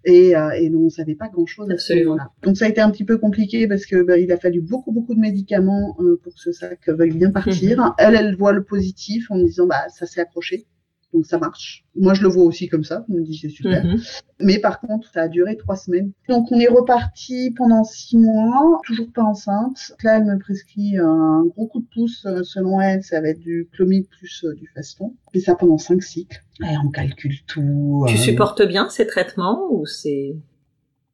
et, 0.06 0.36
euh, 0.36 0.50
et 0.51 0.74
on 0.75 0.89
savait 0.89 1.15
pas 1.15 1.29
grand 1.29 1.46
chose 1.46 1.70
à 1.70 1.77
ce 1.77 1.94
moment-là. 1.94 2.32
Donc 2.44 2.58
ça 2.58 2.65
a 2.65 2.70
été 2.70 2.82
un 2.82 2.89
petit 2.91 3.06
peu 3.06 3.17
compliqué 3.17 3.67
parce 3.67 3.86
que 3.86 4.03
bah, 4.03 4.17
il 4.17 4.32
a 4.32 4.38
fallu 4.38 4.62
beaucoup 4.62 4.91
beaucoup 4.91 5.15
de 5.15 5.20
médicaments 5.20 5.96
euh, 6.00 6.20
pour 6.24 6.34
que 6.34 6.39
ce 6.39 6.51
sac 6.51 6.88
veuille 6.89 7.15
bien 7.15 7.32
partir. 7.32 7.77
Mhm. 7.79 7.94
Elle 7.98 8.15
elle 8.15 8.36
voit 8.36 8.53
le 8.53 8.63
positif 8.63 9.29
en 9.29 9.38
disant 9.38 9.67
bah 9.67 9.88
ça 9.89 10.06
s'est 10.06 10.22
accroché 10.22 10.65
donc 11.13 11.25
ça 11.25 11.37
marche. 11.37 11.85
Moi, 11.95 12.13
je 12.13 12.21
le 12.21 12.27
vois 12.27 12.43
aussi 12.43 12.67
comme 12.67 12.83
ça. 12.83 13.05
On 13.09 13.13
me 13.13 13.23
dit 13.23 13.37
c'est 13.37 13.49
super. 13.49 13.83
Mhm. 13.83 13.99
Mais 14.41 14.59
par 14.59 14.81
contre, 14.81 15.09
ça 15.11 15.23
a 15.23 15.27
duré 15.27 15.55
trois 15.55 15.77
semaines. 15.77 16.11
Donc 16.27 16.51
on 16.51 16.59
est 16.59 16.67
reparti 16.67 17.51
pendant 17.55 17.83
six 17.83 18.17
mois, 18.17 18.79
toujours 18.85 19.11
pas 19.13 19.23
enceinte. 19.23 19.93
Là, 20.03 20.17
elle 20.17 20.25
me 20.25 20.37
prescrit 20.37 20.97
un 20.97 21.45
gros 21.45 21.67
coup 21.67 21.79
de 21.79 21.87
pouce. 21.93 22.25
Euh, 22.25 22.43
selon 22.43 22.81
elle, 22.81 23.03
ça 23.03 23.21
va 23.21 23.29
être 23.29 23.39
du 23.39 23.69
clomide 23.71 24.07
plus 24.09 24.43
euh, 24.43 24.53
du 24.53 24.67
faston. 24.75 25.15
Et 25.33 25.39
ça 25.39 25.55
pendant 25.55 25.77
cinq 25.77 26.03
cycles. 26.03 26.43
Et 26.61 26.77
on 26.83 26.89
calcule 26.89 27.37
tout. 27.47 28.05
Tu 28.07 28.15
euh, 28.15 28.17
supportes 28.17 28.61
bien 28.67 28.89
ces 28.89 29.07
traitements 29.07 29.61
ou 29.71 29.85
c'est 29.85 30.35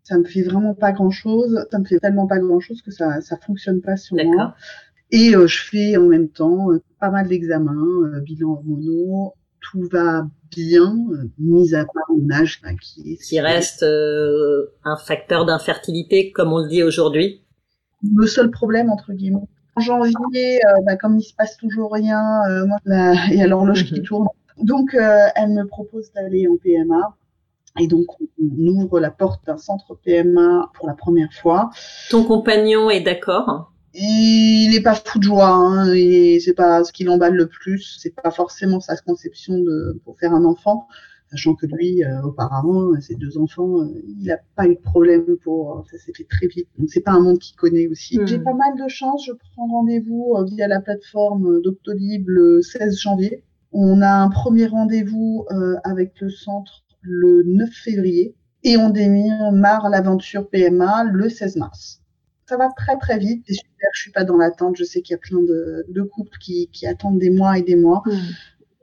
ça 0.02 0.18
me 0.18 0.26
fait 0.26 0.42
vraiment 0.42 0.74
pas 0.74 0.92
grand 0.92 1.12
chose. 1.12 1.66
Ça 1.72 1.80
me 1.80 1.86
fait 1.86 2.00
tellement 2.00 2.28
pas 2.28 2.40
grand 2.40 2.60
chose 2.60 2.82
que 2.82 2.92
ça 2.92 3.22
ça 3.22 3.38
fonctionne 3.38 3.80
pas 3.82 3.96
sur 3.96 4.18
moi. 4.18 4.56
Et 5.12 5.34
je 5.34 5.64
fais 5.70 5.96
en 5.96 6.08
même 6.08 6.28
temps 6.28 6.70
pas 7.00 7.12
mal 7.12 7.28
d'examens, 7.28 8.20
bilan 8.26 8.54
hormonaux, 8.54 9.36
tout 9.72 9.88
va 9.92 10.28
bien, 10.52 10.96
mis 11.40 11.74
à 11.74 11.86
part 11.86 12.04
mon 12.10 12.30
âge 12.32 12.62
qui, 12.82 13.18
qui 13.18 13.40
reste 13.40 13.84
euh, 13.84 14.68
un 14.84 14.98
facteur 14.98 15.46
d'infertilité, 15.46 16.32
comme 16.32 16.54
on 16.54 16.60
le 16.60 16.70
dit 16.70 16.84
aujourd'hui. 16.84 17.42
Le 18.16 18.28
seul 18.28 18.52
problème, 18.52 18.90
entre 18.90 19.14
guillemets, 19.14 19.48
En 19.76 19.82
janvier, 19.82 20.60
bah, 20.86 20.98
comme 20.98 21.18
il 21.18 21.24
se 21.24 21.34
passe 21.34 21.58
toujours 21.58 21.94
rien, 21.94 22.42
moi, 22.68 22.78
il 23.32 23.38
y 23.38 23.42
a 23.42 23.48
l'horloge 23.48 23.86
qui 23.86 24.00
mhm. 24.00 24.06
tourne. 24.06 24.28
Donc, 24.62 24.94
elle 24.94 25.50
me 25.50 25.66
propose 25.66 26.12
d'aller 26.12 26.48
en 26.48 26.58
PMA. 26.58 27.16
Et 27.80 27.88
donc, 27.88 28.06
on 28.20 28.68
ouvre 28.68 29.00
la 29.00 29.10
porte 29.10 29.46
d'un 29.48 29.58
centre 29.58 29.98
PMA 30.06 30.70
pour 30.76 30.88
la 30.88 30.94
première 30.94 31.34
fois. 31.34 31.72
Ton 32.12 32.24
compagnon 32.24 32.92
est 32.92 33.02
d'accord 33.02 33.73
il 33.94 34.72
n'est 34.72 34.82
pas 34.82 34.96
fou 34.96 35.20
de 35.20 35.24
joie, 35.24 35.50
hein, 35.50 35.94
et 35.94 36.40
c'est 36.40 36.54
pas 36.54 36.84
ce 36.84 36.92
qui 36.92 37.04
l'emballe 37.04 37.36
le 37.36 37.48
plus. 37.48 37.98
C'est 38.00 38.16
pas 38.16 38.32
forcément 38.32 38.80
sa 38.80 38.98
conception 38.98 39.58
de 39.60 40.02
pour 40.04 40.18
faire 40.18 40.34
un 40.34 40.46
enfant, 40.46 40.88
sachant 41.30 41.54
que 41.54 41.68
lui, 41.68 42.04
euh, 42.04 42.22
auparavant, 42.24 43.00
ses 43.00 43.16
deux 43.16 43.38
enfants, 43.38 43.82
euh, 43.82 44.04
il 44.08 44.26
n'a 44.26 44.38
pas 44.56 44.66
eu 44.68 44.76
de 44.76 44.82
problème 44.82 45.38
pour. 45.44 45.86
Ça 45.92 45.98
s'est 45.98 46.14
fait 46.16 46.28
très 46.28 46.48
vite. 46.48 46.68
Donc 46.80 46.90
c'est 46.90 47.02
pas 47.02 47.12
un 47.12 47.20
monde 47.20 47.38
qu'il 47.38 47.56
connaît 47.56 47.88
aussi. 47.88 48.20
Hmm. 48.20 48.26
J'ai 48.26 48.40
pas 48.40 48.54
mal 48.54 48.76
de 48.84 48.88
chance. 48.88 49.26
Je 49.28 49.34
prends 49.34 49.68
rendez-vous 49.68 50.36
euh, 50.38 50.46
via 50.46 50.68
la 50.68 50.82
plateforme 50.82 51.62
Doctolib 51.62 52.28
le 52.28 52.62
16 52.62 53.00
janvier. 53.00 53.44
On 53.72 54.02
a 54.02 54.10
un 54.10 54.30
premier 54.30 54.68
rendez-vous 54.68 55.48
avec 55.84 56.14
le 56.22 56.30
centre 56.30 56.84
le 57.02 57.42
9 57.44 57.72
février 57.72 58.36
et 58.64 58.78
on 58.78 58.92
démarre 58.92 59.90
l'aventure 59.90 60.48
PMA 60.48 61.06
le 61.06 61.28
16 61.28 61.56
mars 61.56 62.03
ça 62.48 62.58
va 62.58 62.70
très 62.76 62.98
très 62.98 63.18
vite. 63.18 63.44
C'est 63.48 63.54
super, 63.54 63.90
je 63.94 64.02
suis 64.02 64.12
pas 64.12 64.24
dans 64.24 64.38
l'attente. 64.38 64.76
Je 64.78 64.84
sais 64.84 65.02
qu'il 65.02 65.14
y 65.14 65.16
a 65.16 65.20
plein 65.20 65.42
de, 65.42 66.02
couples 66.04 66.38
qui, 66.40 66.70
attendent 66.88 67.20
des 67.20 67.30
mois 67.30 67.58
et 67.58 67.62
des 67.62 67.76
mois. 67.76 68.04
Hmm. 68.06 68.18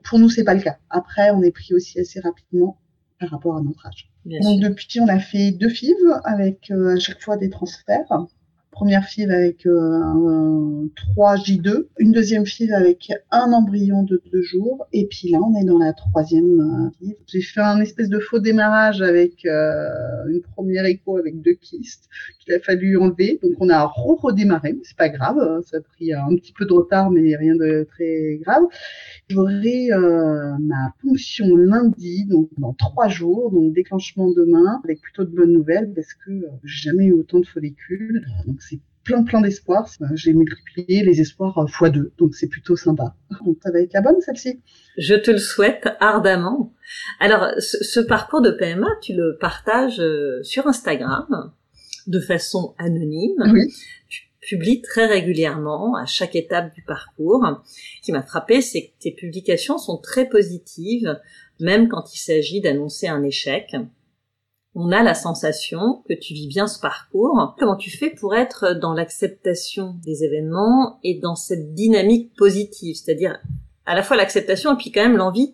Pour 0.03 0.19
nous, 0.19 0.29
c'est 0.29 0.43
pas 0.43 0.55
le 0.55 0.61
cas. 0.61 0.77
Après, 0.89 1.31
on 1.31 1.41
est 1.43 1.51
pris 1.51 1.73
aussi 1.73 1.99
assez 1.99 2.19
rapidement 2.19 2.79
par 3.19 3.29
rapport 3.29 3.55
à 3.55 3.61
notre 3.61 3.85
âge. 3.85 4.11
Donc 4.25 4.59
depuis, 4.59 4.99
on 4.99 5.07
a 5.07 5.19
fait 5.19 5.51
deux 5.51 5.69
FIV 5.69 5.95
avec 6.23 6.71
euh, 6.71 6.95
à 6.95 6.99
chaque 6.99 7.21
fois 7.21 7.37
des 7.37 7.49
transferts 7.49 8.27
première 8.71 9.05
FIV 9.05 9.29
avec 9.29 9.65
euh, 9.65 10.87
3 11.13 11.35
J2, 11.35 11.87
une 11.99 12.11
deuxième 12.11 12.45
FIV 12.45 12.73
avec 12.73 13.11
un 13.29 13.51
embryon 13.51 14.03
de 14.03 14.21
deux 14.31 14.41
jours, 14.41 14.87
et 14.93 15.05
puis 15.07 15.29
là 15.29 15.39
on 15.39 15.59
est 15.59 15.65
dans 15.65 15.77
la 15.77 15.93
troisième 15.93 16.91
euh, 17.03 17.07
J'ai 17.27 17.41
fait 17.41 17.61
un 17.61 17.79
espèce 17.81 18.09
de 18.09 18.19
faux 18.19 18.39
démarrage 18.39 19.01
avec 19.01 19.45
euh, 19.45 19.89
une 20.29 20.41
première 20.41 20.85
écho 20.85 21.17
avec 21.17 21.41
deux 21.41 21.53
kystes 21.53 22.09
qu'il 22.39 22.53
a 22.53 22.59
fallu 22.59 22.97
enlever, 22.97 23.39
donc 23.43 23.53
on 23.59 23.69
a 23.69 23.85
redémarré, 23.85 24.77
c'est 24.83 24.97
pas 24.97 25.09
grave, 25.09 25.37
hein, 25.37 25.61
ça 25.65 25.77
a 25.77 25.81
pris 25.81 26.13
un 26.13 26.35
petit 26.35 26.53
peu 26.53 26.65
de 26.65 26.73
retard 26.73 27.11
mais 27.11 27.35
rien 27.35 27.55
de 27.55 27.85
très 27.91 28.39
grave. 28.41 28.63
J'aurai 29.29 29.91
euh, 29.91 30.57
ma 30.59 30.93
ponction 31.01 31.55
lundi, 31.55 32.25
donc 32.25 32.49
dans 32.57 32.73
trois 32.73 33.07
jours, 33.07 33.51
donc 33.51 33.73
déclenchement 33.73 34.31
demain, 34.31 34.81
avec 34.83 35.01
plutôt 35.01 35.23
de 35.23 35.29
bonnes 35.29 35.53
nouvelles 35.53 35.91
parce 35.93 36.13
que 36.13 36.31
j'ai 36.63 36.89
jamais 36.89 37.05
eu 37.05 37.13
autant 37.13 37.39
de 37.39 37.45
follicules, 37.45 38.25
donc 38.47 38.60
c'est 38.61 38.79
plein 39.03 39.23
plein 39.23 39.41
d'espoir. 39.41 39.89
J'ai 40.13 40.33
multiplié 40.33 41.03
les 41.03 41.21
espoirs 41.21 41.57
euh, 41.57 41.67
fois 41.67 41.89
deux, 41.89 42.13
donc 42.17 42.35
c'est 42.35 42.47
plutôt 42.47 42.75
sympa. 42.75 43.15
Donc 43.45 43.57
ça 43.63 43.71
va 43.71 43.79
être 43.79 43.93
la 43.93 44.01
bonne 44.01 44.19
celle-ci. 44.21 44.61
Je 44.97 45.15
te 45.15 45.31
le 45.31 45.37
souhaite 45.37 45.89
ardemment. 45.99 46.73
Alors 47.19 47.47
ce, 47.59 47.99
parcours 47.99 48.41
de 48.41 48.51
PMA, 48.51 48.87
tu 49.01 49.13
le 49.13 49.37
partages 49.39 49.99
euh, 49.99 50.41
sur 50.43 50.67
Instagram 50.67 51.51
de 52.07 52.19
façon 52.19 52.75
anonyme. 52.77 53.43
Oui. 53.51 53.73
Tu 54.09 54.27
publies 54.41 54.81
très 54.81 55.05
régulièrement 55.05 55.95
à 55.95 56.05
chaque 56.05 56.35
étape 56.35 56.73
du 56.73 56.81
parcours. 56.81 57.45
Ce 57.65 58.01
qui 58.01 58.11
m'a 58.11 58.23
frappé, 58.23 58.61
c'est 58.61 58.87
que 58.87 58.91
tes 58.99 59.11
publications 59.11 59.77
sont 59.77 59.97
très 59.97 60.27
positives, 60.27 61.19
même 61.59 61.87
quand 61.87 62.13
il 62.13 62.17
s'agit 62.17 62.59
d'annoncer 62.59 63.07
un 63.07 63.23
échec 63.23 63.75
on 64.75 64.91
a 64.91 65.03
la 65.03 65.13
sensation 65.13 66.03
que 66.07 66.13
tu 66.13 66.33
vis 66.33 66.47
bien 66.47 66.67
ce 66.67 66.79
parcours. 66.79 67.55
Comment 67.59 67.75
tu 67.75 67.89
fais 67.89 68.09
pour 68.09 68.35
être 68.35 68.73
dans 68.73 68.93
l'acceptation 68.93 69.95
des 70.05 70.23
événements 70.23 70.99
et 71.03 71.19
dans 71.19 71.35
cette 71.35 71.73
dynamique 71.73 72.33
positive, 72.37 72.95
c'est-à-dire 72.95 73.39
à 73.85 73.95
la 73.95 74.03
fois 74.03 74.15
l'acceptation 74.15 74.73
et 74.73 74.77
puis 74.77 74.91
quand 74.91 75.01
même 75.01 75.17
l'envie 75.17 75.53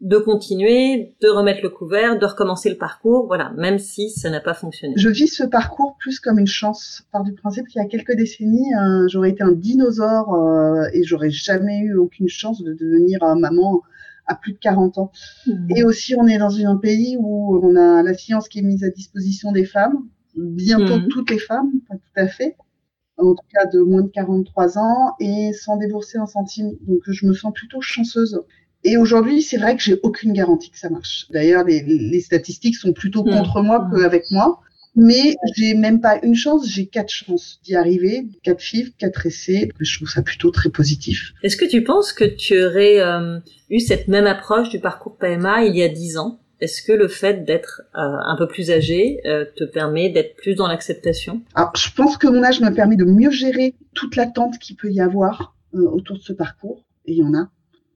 de 0.00 0.18
continuer, 0.18 1.14
de 1.22 1.28
remettre 1.28 1.62
le 1.62 1.70
couvert, 1.70 2.18
de 2.18 2.26
recommencer 2.26 2.68
le 2.68 2.76
parcours, 2.76 3.26
voilà, 3.26 3.52
même 3.56 3.78
si 3.78 4.10
ça 4.10 4.28
n'a 4.28 4.40
pas 4.40 4.52
fonctionné. 4.52 4.94
Je 4.96 5.08
vis 5.08 5.28
ce 5.28 5.44
parcours 5.44 5.96
plus 5.98 6.20
comme 6.20 6.38
une 6.38 6.46
chance, 6.46 7.06
par 7.12 7.22
du 7.22 7.32
principe 7.32 7.68
qu'il 7.68 7.80
y 7.80 7.84
a 7.84 7.88
quelques 7.88 8.14
décennies, 8.14 8.74
euh, 8.74 9.06
j'aurais 9.08 9.30
été 9.30 9.42
un 9.42 9.52
dinosaure 9.52 10.34
euh, 10.34 10.84
et 10.92 11.04
j'aurais 11.04 11.30
jamais 11.30 11.78
eu 11.78 11.96
aucune 11.96 12.28
chance 12.28 12.62
de 12.62 12.74
devenir 12.74 13.22
euh, 13.22 13.34
maman 13.34 13.82
à 14.26 14.34
plus 14.34 14.52
de 14.52 14.58
40 14.58 14.98
ans. 14.98 15.12
Mmh. 15.46 15.68
Et 15.76 15.84
aussi, 15.84 16.14
on 16.16 16.26
est 16.26 16.38
dans 16.38 16.56
un 16.64 16.76
pays 16.76 17.16
où 17.18 17.60
on 17.62 17.76
a 17.76 18.02
la 18.02 18.14
science 18.14 18.48
qui 18.48 18.60
est 18.60 18.62
mise 18.62 18.84
à 18.84 18.90
disposition 18.90 19.52
des 19.52 19.64
femmes, 19.64 20.08
bientôt 20.36 20.98
mmh. 20.98 21.08
toutes 21.08 21.30
les 21.30 21.38
femmes, 21.38 21.70
pas 21.88 21.96
tout 21.96 22.20
à 22.20 22.26
fait, 22.26 22.56
en 23.18 23.34
tout 23.34 23.46
cas 23.52 23.66
de 23.66 23.80
moins 23.80 24.02
de 24.02 24.08
43 24.08 24.78
ans, 24.78 25.14
et 25.20 25.52
sans 25.52 25.76
débourser 25.76 26.18
un 26.18 26.26
centime. 26.26 26.72
Donc, 26.82 27.00
je 27.06 27.26
me 27.26 27.32
sens 27.32 27.52
plutôt 27.54 27.80
chanceuse. 27.80 28.40
Et 28.82 28.96
aujourd'hui, 28.96 29.42
c'est 29.42 29.56
vrai 29.56 29.76
que 29.76 29.82
j'ai 29.82 29.98
aucune 30.02 30.32
garantie 30.32 30.70
que 30.70 30.78
ça 30.78 30.90
marche. 30.90 31.26
D'ailleurs, 31.30 31.64
les, 31.64 31.82
les 31.82 32.20
statistiques 32.20 32.76
sont 32.76 32.92
plutôt 32.92 33.24
mmh. 33.24 33.30
contre 33.30 33.62
moi 33.62 33.88
qu'avec 33.90 34.24
moi. 34.30 34.60
Mais 34.96 35.36
j'ai 35.56 35.74
même 35.74 36.00
pas 36.00 36.18
une 36.22 36.34
chance, 36.34 36.68
j'ai 36.68 36.86
quatre 36.86 37.10
chances 37.10 37.60
d'y 37.64 37.74
arriver, 37.74 38.26
quatre 38.42 38.60
FIV, 38.60 38.92
quatre 38.96 39.26
essais. 39.26 39.68
Je 39.78 39.96
trouve 39.96 40.08
ça 40.08 40.22
plutôt 40.22 40.50
très 40.50 40.70
positif. 40.70 41.32
Est-ce 41.42 41.56
que 41.56 41.64
tu 41.64 41.82
penses 41.82 42.12
que 42.12 42.24
tu 42.24 42.62
aurais 42.62 43.00
euh, 43.00 43.38
eu 43.70 43.80
cette 43.80 44.08
même 44.08 44.26
approche 44.26 44.68
du 44.68 44.78
parcours 44.78 45.16
PMA 45.16 45.64
il 45.64 45.76
y 45.76 45.82
a 45.82 45.88
dix 45.88 46.16
ans? 46.16 46.40
Est-ce 46.60 46.82
que 46.82 46.92
le 46.92 47.08
fait 47.08 47.44
d'être 47.44 47.82
euh, 47.96 47.98
un 47.98 48.36
peu 48.36 48.46
plus 48.46 48.70
âgé 48.70 49.20
euh, 49.26 49.44
te 49.56 49.64
permet 49.64 50.10
d'être 50.10 50.36
plus 50.36 50.54
dans 50.54 50.68
l'acceptation? 50.68 51.42
Alors, 51.54 51.72
je 51.76 51.92
pense 51.92 52.16
que 52.16 52.28
mon 52.28 52.42
âge 52.44 52.60
me 52.60 52.70
permet 52.70 52.96
de 52.96 53.04
mieux 53.04 53.30
gérer 53.30 53.74
toute 53.94 54.14
l'attente 54.14 54.58
qu'il 54.58 54.76
peut 54.76 54.90
y 54.90 55.00
avoir 55.00 55.56
autour 55.72 56.16
de 56.16 56.22
ce 56.22 56.32
parcours. 56.32 56.84
Et 57.06 57.12
il 57.12 57.18
y 57.18 57.24
en 57.24 57.34
a 57.34 57.48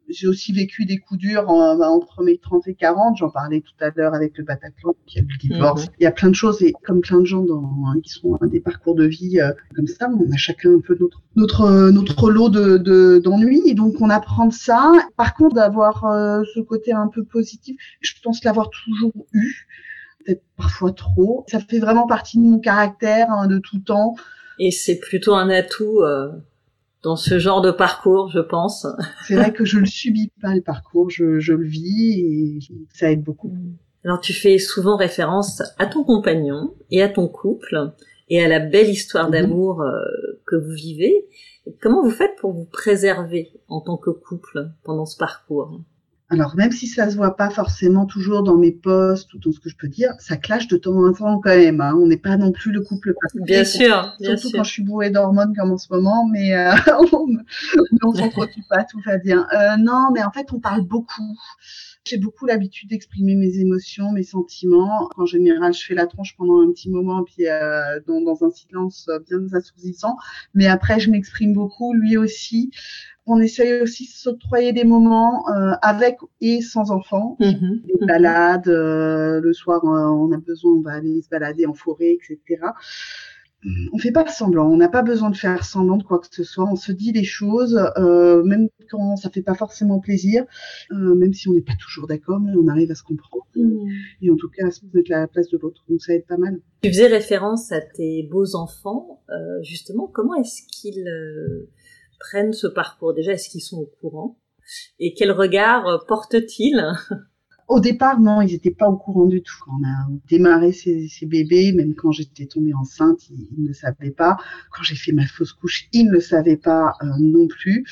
j'ai 0.08 0.26
aussi 0.26 0.52
vécu 0.52 0.84
des 0.86 0.98
coups 0.98 1.20
durs 1.20 1.48
entre 1.48 2.22
mes 2.22 2.38
30 2.38 2.66
et 2.68 2.74
40. 2.74 3.18
J'en 3.18 3.30
parlais 3.30 3.60
tout 3.60 3.72
à 3.80 3.90
l'heure 3.94 4.14
avec 4.14 4.36
le 4.38 4.44
Bataclan, 4.44 4.94
qui 5.06 5.18
a 5.18 5.22
le 5.22 5.36
divorce. 5.38 5.86
Mhm. 5.86 5.92
Il 6.00 6.04
y 6.04 6.06
a 6.06 6.12
plein 6.12 6.30
de 6.30 6.34
choses 6.34 6.62
et 6.62 6.72
comme 6.84 7.00
plein 7.00 7.20
de 7.20 7.26
gens 7.26 7.42
dans, 7.42 7.70
hein, 7.86 8.00
qui 8.02 8.10
sont 8.10 8.38
des 8.42 8.60
parcours 8.60 8.94
de 8.94 9.04
vie 9.04 9.40
euh, 9.40 9.52
comme 9.76 9.86
ça, 9.86 10.08
on 10.08 10.32
a 10.32 10.36
chacun 10.36 10.74
un 10.74 10.80
peu 10.80 10.96
notre 10.98 11.20
notre 11.36 11.62
euh, 11.62 11.90
notre 11.90 12.30
lot 12.30 12.48
de 12.48 13.18
d'ennuis. 13.18 13.62
et 13.66 13.74
donc 13.74 14.00
on 14.00 14.10
apprend 14.10 14.46
de 14.46 14.52
ça. 14.52 14.92
Par 15.16 15.34
contre, 15.34 15.56
d'avoir 15.56 16.04
euh, 16.04 16.42
ce 16.54 16.60
côté 16.60 16.92
un 16.92 17.08
peu 17.08 17.24
positif, 17.24 17.76
je 18.00 18.12
pense 18.22 18.42
l'avoir 18.44 18.70
toujours 18.70 19.12
eu, 19.32 19.66
peut-être 20.24 20.42
parfois 20.56 20.92
trop. 20.92 21.44
Ça 21.48 21.60
fait 21.60 21.78
vraiment 21.78 22.06
partie 22.06 22.38
de 22.38 22.44
mon 22.44 22.58
caractère 22.58 23.30
hein, 23.30 23.46
de 23.46 23.58
tout 23.58 23.78
temps. 23.78 24.14
Et 24.58 24.70
c'est 24.70 24.98
plutôt 24.98 25.34
un 25.34 25.50
atout 25.50 26.00
dans 27.02 27.16
ce 27.16 27.38
genre 27.38 27.60
de 27.60 27.70
parcours, 27.70 28.30
je 28.30 28.40
pense. 28.40 28.86
C'est 29.26 29.36
vrai 29.36 29.52
que 29.52 29.64
je 29.64 29.78
le 29.78 29.86
subis 29.86 30.32
pas 30.40 30.54
le 30.54 30.62
parcours, 30.62 31.10
je, 31.10 31.38
je 31.38 31.52
le 31.52 31.66
vis 31.66 32.20
et 32.20 32.58
ça 32.92 33.10
aide 33.10 33.22
beaucoup. 33.22 33.52
Alors 34.04 34.20
tu 34.20 34.32
fais 34.32 34.58
souvent 34.58 34.96
référence 34.96 35.62
à 35.78 35.86
ton 35.86 36.04
compagnon 36.04 36.74
et 36.90 37.02
à 37.02 37.08
ton 37.08 37.28
couple 37.28 37.92
et 38.28 38.42
à 38.42 38.48
la 38.48 38.60
belle 38.60 38.88
histoire 38.88 39.26
mhm. 39.26 39.32
d'amour 39.32 39.82
euh, 39.82 40.00
que 40.46 40.56
vous 40.56 40.72
vivez. 40.72 41.26
Comment 41.80 42.02
vous 42.02 42.10
faites 42.10 42.36
pour 42.40 42.52
vous 42.52 42.64
préserver 42.64 43.50
en 43.68 43.80
tant 43.80 43.96
que 43.96 44.10
couple 44.10 44.70
pendant 44.84 45.04
ce 45.04 45.16
parcours? 45.16 45.80
Alors, 46.30 46.56
même 46.56 46.72
si 46.72 46.86
ça 46.86 47.08
se 47.08 47.16
voit 47.16 47.36
pas 47.36 47.48
forcément 47.48 48.04
toujours 48.04 48.42
dans 48.42 48.58
mes 48.58 48.72
posts 48.72 49.32
ou 49.32 49.38
dans 49.38 49.50
ce 49.50 49.60
que 49.60 49.70
je 49.70 49.76
peux 49.76 49.88
dire, 49.88 50.12
ça 50.18 50.36
clash 50.36 50.68
de 50.68 50.76
temps 50.76 51.02
en 51.02 51.12
temps 51.14 51.40
quand 51.40 51.56
même. 51.56 51.80
Hein. 51.80 51.94
On 51.98 52.06
n'est 52.06 52.18
pas 52.18 52.36
non 52.36 52.52
plus 52.52 52.70
le 52.70 52.82
couple 52.82 53.14
parfait. 53.18 53.38
Bien 53.40 53.64
sûr, 53.64 54.14
surtout 54.20 54.50
quand 54.52 54.62
je 54.62 54.70
suis 54.70 54.82
bourrée 54.82 55.08
d'hormones 55.08 55.54
comme 55.56 55.70
en 55.70 55.78
ce 55.78 55.90
moment, 55.90 56.26
mais 56.26 56.54
euh, 56.54 56.72
on 57.12 57.28
ne 58.10 58.16
s'entretue 58.16 58.62
pas, 58.68 58.84
tout 58.84 59.00
va 59.06 59.16
bien. 59.16 59.46
Euh, 59.54 59.78
non, 59.78 60.10
mais 60.12 60.22
en 60.22 60.30
fait, 60.30 60.52
on 60.52 60.60
parle 60.60 60.82
beaucoup. 60.82 61.34
J'ai 62.04 62.18
beaucoup 62.18 62.44
l'habitude 62.44 62.90
d'exprimer 62.90 63.34
mes 63.34 63.58
émotions, 63.58 64.12
mes 64.12 64.22
sentiments. 64.22 65.08
En 65.16 65.24
général, 65.24 65.72
je 65.72 65.84
fais 65.84 65.94
la 65.94 66.06
tronche 66.06 66.36
pendant 66.36 66.60
un 66.60 66.70
petit 66.72 66.90
moment, 66.90 67.24
puis 67.24 67.48
euh, 67.48 68.00
dans, 68.06 68.20
dans, 68.20 68.44
un 68.44 68.50
silence 68.50 69.08
bien 69.28 69.38
assourdissant. 69.54 70.16
Mais 70.52 70.66
après, 70.66 71.00
je 71.00 71.10
m'exprime 71.10 71.54
beaucoup, 71.54 71.94
lui 71.94 72.18
aussi 72.18 72.70
on 73.28 73.40
essaye 73.40 73.82
aussi 73.82 74.04
de 74.04 74.12
s'octroyer 74.12 74.72
des 74.72 74.84
moments 74.84 75.48
euh, 75.50 75.72
avec 75.82 76.16
et 76.40 76.60
sans 76.62 76.90
enfants, 76.90 77.36
mhm. 77.40 77.82
des 77.84 77.94
mhm. 78.00 78.06
balades. 78.06 78.68
Euh, 78.68 79.40
le 79.40 79.52
soir, 79.52 79.84
euh, 79.84 80.08
on 80.08 80.32
a 80.32 80.38
besoin, 80.38 80.72
on 80.72 80.80
va 80.80 80.92
aller 80.92 81.20
se 81.22 81.28
balader 81.28 81.66
en 81.66 81.74
forêt, 81.74 82.16
etc. 82.16 82.62
On 83.92 83.98
fait 83.98 84.12
pas 84.12 84.24
semblant, 84.28 84.70
on 84.70 84.76
n'a 84.76 84.88
pas 84.88 85.02
besoin 85.02 85.30
de 85.30 85.36
faire 85.36 85.64
semblant 85.64 85.96
de 85.96 86.04
quoi 86.04 86.20
que 86.20 86.28
ce 86.30 86.44
soit. 86.44 86.64
On 86.70 86.76
se 86.76 86.92
dit 86.92 87.10
les 87.10 87.24
choses, 87.24 87.76
même 88.44 88.68
quand 88.88 89.16
ça 89.16 89.30
fait 89.30 89.42
pas 89.42 89.54
forcément 89.54 89.98
plaisir, 89.98 90.44
même 90.92 91.32
si 91.32 91.48
on 91.48 91.54
n'est 91.54 91.62
pas 91.62 91.74
toujours 91.80 92.06
d'accord, 92.06 92.38
mais 92.38 92.52
on 92.56 92.68
arrive 92.68 92.92
à 92.92 92.94
se 92.94 93.02
comprendre 93.02 93.44
mhm. 93.56 93.90
et 94.22 94.30
en 94.30 94.36
tout 94.36 94.48
cas 94.48 94.68
à 94.68 94.70
se 94.70 94.82
mettre 94.94 95.12
à 95.12 95.18
la 95.18 95.26
place 95.26 95.48
de 95.48 95.58
l'autre. 95.58 95.82
Donc 95.88 96.00
ça 96.00 96.14
aide 96.14 96.24
pas 96.26 96.36
mal. 96.36 96.60
Tu 96.82 96.90
faisais 96.90 97.08
référence 97.08 97.72
à 97.72 97.80
tes 97.80 98.22
beaux 98.30 98.54
enfants, 98.54 99.22
justement. 99.62 100.06
Comment 100.06 100.36
est-ce 100.36 100.62
qu'ils 100.70 101.04
prennent 102.18 102.52
ce 102.52 102.66
parcours? 102.66 103.14
Déjà, 103.14 103.32
est-ce 103.32 103.48
qu'ils 103.48 103.62
sont 103.62 103.78
au 103.78 103.90
courant? 104.00 104.38
Et 104.98 105.14
quel 105.14 105.32
regard 105.32 105.86
euh, 105.86 105.98
portent-ils? 106.06 106.84
Au 107.68 107.80
départ, 107.80 108.18
non, 108.18 108.40
ils 108.40 108.52
n'étaient 108.52 108.70
pas 108.70 108.88
au 108.88 108.96
courant 108.96 109.26
du 109.26 109.42
tout. 109.42 109.54
Quand 109.62 109.72
on 109.78 109.86
a 109.86 110.08
démarré 110.30 110.72
ces, 110.72 111.06
ces 111.08 111.26
bébés, 111.26 111.72
même 111.72 111.94
quand 111.94 112.12
j'étais 112.12 112.46
tombée 112.46 112.72
enceinte, 112.72 113.28
ils, 113.28 113.62
ne 113.62 113.74
savaient 113.74 114.10
pas. 114.10 114.38
Quand 114.72 114.82
j'ai 114.82 114.94
fait 114.94 115.12
ma 115.12 115.26
fausse 115.26 115.52
couche, 115.52 115.86
ils 115.92 116.10
ne 116.10 116.18
savaient 116.18 116.56
pas 116.56 116.94
euh, 117.02 117.06
non 117.20 117.46
plus. 117.46 117.84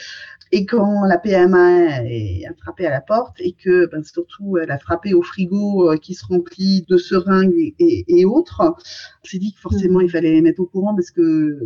Et 0.50 0.64
quand 0.64 1.04
la 1.04 1.18
PMA 1.18 2.04
est 2.04 2.46
attrapée 2.46 2.86
à 2.86 2.90
la 2.90 3.02
porte 3.02 3.36
et 3.38 3.52
que 3.52 3.86
ben, 3.90 4.02
surtout 4.02 4.56
elle 4.56 4.70
a 4.70 4.78
frappé 4.78 5.12
au 5.12 5.20
frigo 5.20 5.90
euh, 5.90 5.96
qui 5.98 6.14
se 6.14 6.24
remplit 6.24 6.86
de 6.88 6.96
seringues 6.96 7.74
et, 7.78 8.04
et, 8.08 8.24
autres, 8.24 8.62
on 8.62 9.28
s'est 9.28 9.38
dit 9.38 9.52
que 9.52 9.60
forcément 9.60 9.98
mmh. 9.98 10.04
il 10.04 10.10
fallait 10.10 10.32
les 10.32 10.40
mettre 10.40 10.60
au 10.60 10.66
courant 10.66 10.94
parce 10.94 11.10
que 11.10 11.58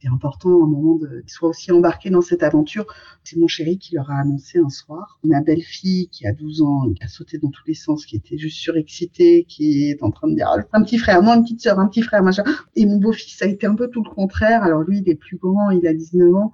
c'est 0.00 0.08
important 0.08 0.48
un 0.48 0.66
moment 0.66 0.98
qu'ils 0.98 1.28
soient 1.28 1.50
aussi 1.50 1.72
embarqués 1.72 2.10
dans 2.10 2.20
cette 2.20 2.42
aventure. 2.42 2.86
C'est 3.22 3.38
mon 3.38 3.46
chéri 3.46 3.78
qui 3.78 3.94
leur 3.94 4.10
a 4.10 4.20
annoncé 4.20 4.58
un 4.58 4.68
soir. 4.68 5.18
Ma 5.24 5.40
belle-fille 5.40 6.08
qui 6.08 6.26
a 6.26 6.32
12 6.32 6.62
ans, 6.62 6.92
qui 6.92 7.02
a 7.02 7.08
sauté 7.08 7.38
dans 7.38 7.50
tous 7.50 7.62
les 7.66 7.74
sens, 7.74 8.06
qui 8.06 8.16
était 8.16 8.38
juste 8.38 8.58
surexcitée, 8.58 9.44
qui 9.48 9.90
est 9.90 10.02
en 10.02 10.10
train 10.10 10.28
de 10.28 10.34
dire 10.34 10.48
ah, 10.50 10.62
un 10.72 10.82
petit 10.82 10.98
frère, 10.98 11.22
non 11.22 11.34
une 11.34 11.42
petite 11.42 11.60
sœur, 11.60 11.78
un 11.78 11.88
petit 11.88 12.02
frère, 12.02 12.22
machin. 12.22 12.44
Et 12.76 12.86
mon 12.86 12.96
beau-fils 12.96 13.36
ça 13.36 13.44
a 13.44 13.48
été 13.48 13.66
un 13.66 13.74
peu 13.74 13.88
tout 13.88 14.02
le 14.02 14.10
contraire. 14.10 14.62
Alors 14.62 14.82
lui, 14.82 14.98
il 14.98 15.08
est 15.08 15.14
plus 15.14 15.36
grand, 15.36 15.70
il 15.70 15.86
a 15.86 15.92
19 15.92 16.34
ans. 16.34 16.52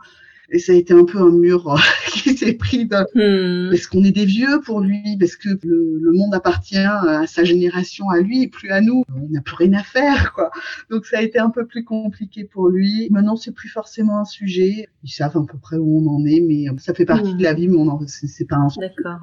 Et 0.50 0.58
ça 0.58 0.72
a 0.72 0.74
été 0.76 0.94
un 0.94 1.04
peu 1.04 1.18
un 1.18 1.30
mur 1.30 1.72
euh, 1.72 1.76
qui 2.12 2.36
s'est 2.36 2.54
pris 2.54 2.86
d'un... 2.86 3.04
Hmm. 3.14 3.70
Parce 3.70 3.86
qu'on 3.86 4.04
est 4.04 4.12
des 4.12 4.24
vieux 4.24 4.60
pour 4.64 4.80
lui, 4.80 5.16
parce 5.18 5.36
que 5.36 5.48
le, 5.62 6.12
monde 6.12 6.34
appartient 6.34 6.76
à 6.76 7.26
sa 7.26 7.44
génération, 7.44 8.08
à 8.10 8.20
lui, 8.20 8.46
plus 8.48 8.70
à 8.70 8.80
nous. 8.80 9.04
On 9.14 9.28
n'a 9.30 9.40
plus 9.40 9.56
rien 9.56 9.72
à 9.74 9.82
faire, 9.82 10.32
quoi. 10.32 10.50
Donc 10.90 11.06
ça 11.06 11.18
a 11.18 11.22
été 11.22 11.38
un 11.38 11.50
peu 11.50 11.66
plus 11.66 11.84
compliqué 11.84 12.44
pour 12.44 12.68
lui. 12.68 13.08
Maintenant, 13.10 13.36
c'est 13.36 13.52
plus 13.52 13.68
forcément 13.68 14.18
un 14.18 14.24
sujet. 14.24 14.88
Ils 15.02 15.10
savent 15.10 15.36
à 15.36 15.44
peu 15.50 15.58
près 15.58 15.76
où 15.76 15.98
on 15.98 16.08
en 16.08 16.24
est, 16.24 16.40
mais 16.40 16.66
ça 16.78 16.94
fait 16.94 17.04
partie 17.04 17.34
de 17.34 17.42
la 17.42 17.52
hmm. 17.52 17.56
vie, 17.56 17.68
mais 17.68 17.76
on 17.76 17.88
en... 17.88 18.00
c'est 18.06 18.46
pas 18.46 18.56
un 18.56 18.68
sujet 18.68 18.86
D'accord. 18.96 19.20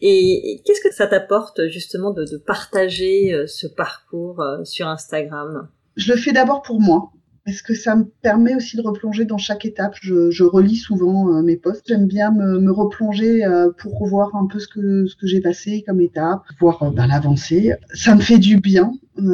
Et 0.00 0.62
qu'est-ce 0.64 0.80
que 0.80 0.94
ça 0.94 1.06
t'apporte 1.06 1.68
justement 1.68 2.10
de, 2.12 2.24
de 2.24 2.36
partager 2.38 3.32
euh, 3.32 3.46
ce 3.46 3.66
parcours 3.66 4.40
euh, 4.40 4.64
sur 4.64 4.88
Instagram? 4.88 5.68
Je 5.96 6.12
le 6.12 6.18
fais 6.18 6.32
d'abord 6.32 6.62
pour 6.62 6.80
moi 6.80 7.12
parce 7.50 7.62
que 7.62 7.74
ça 7.74 7.96
me 7.96 8.04
permet 8.22 8.54
aussi 8.54 8.76
de 8.76 8.82
replonger 8.82 9.24
dans 9.24 9.38
chaque 9.38 9.64
étape. 9.64 9.94
Je, 10.00 10.30
je 10.30 10.44
relis 10.44 10.76
souvent 10.76 11.34
euh, 11.34 11.42
mes 11.42 11.56
posts. 11.56 11.82
J'aime 11.88 12.06
bien 12.06 12.30
me, 12.30 12.60
me 12.60 12.70
replonger 12.70 13.44
euh, 13.44 13.70
pour 13.76 13.98
revoir 13.98 14.36
un 14.36 14.46
peu 14.46 14.60
ce 14.60 14.68
que 14.68 15.06
ce 15.06 15.16
que 15.16 15.26
j'ai 15.26 15.40
passé 15.40 15.82
comme 15.84 16.00
étape, 16.00 16.42
voir 16.60 16.80
euh, 16.82 16.90
ben, 16.90 17.08
l'avancée. 17.08 17.72
Ça 17.92 18.14
me 18.14 18.20
fait 18.20 18.38
du 18.38 18.58
bien. 18.58 18.92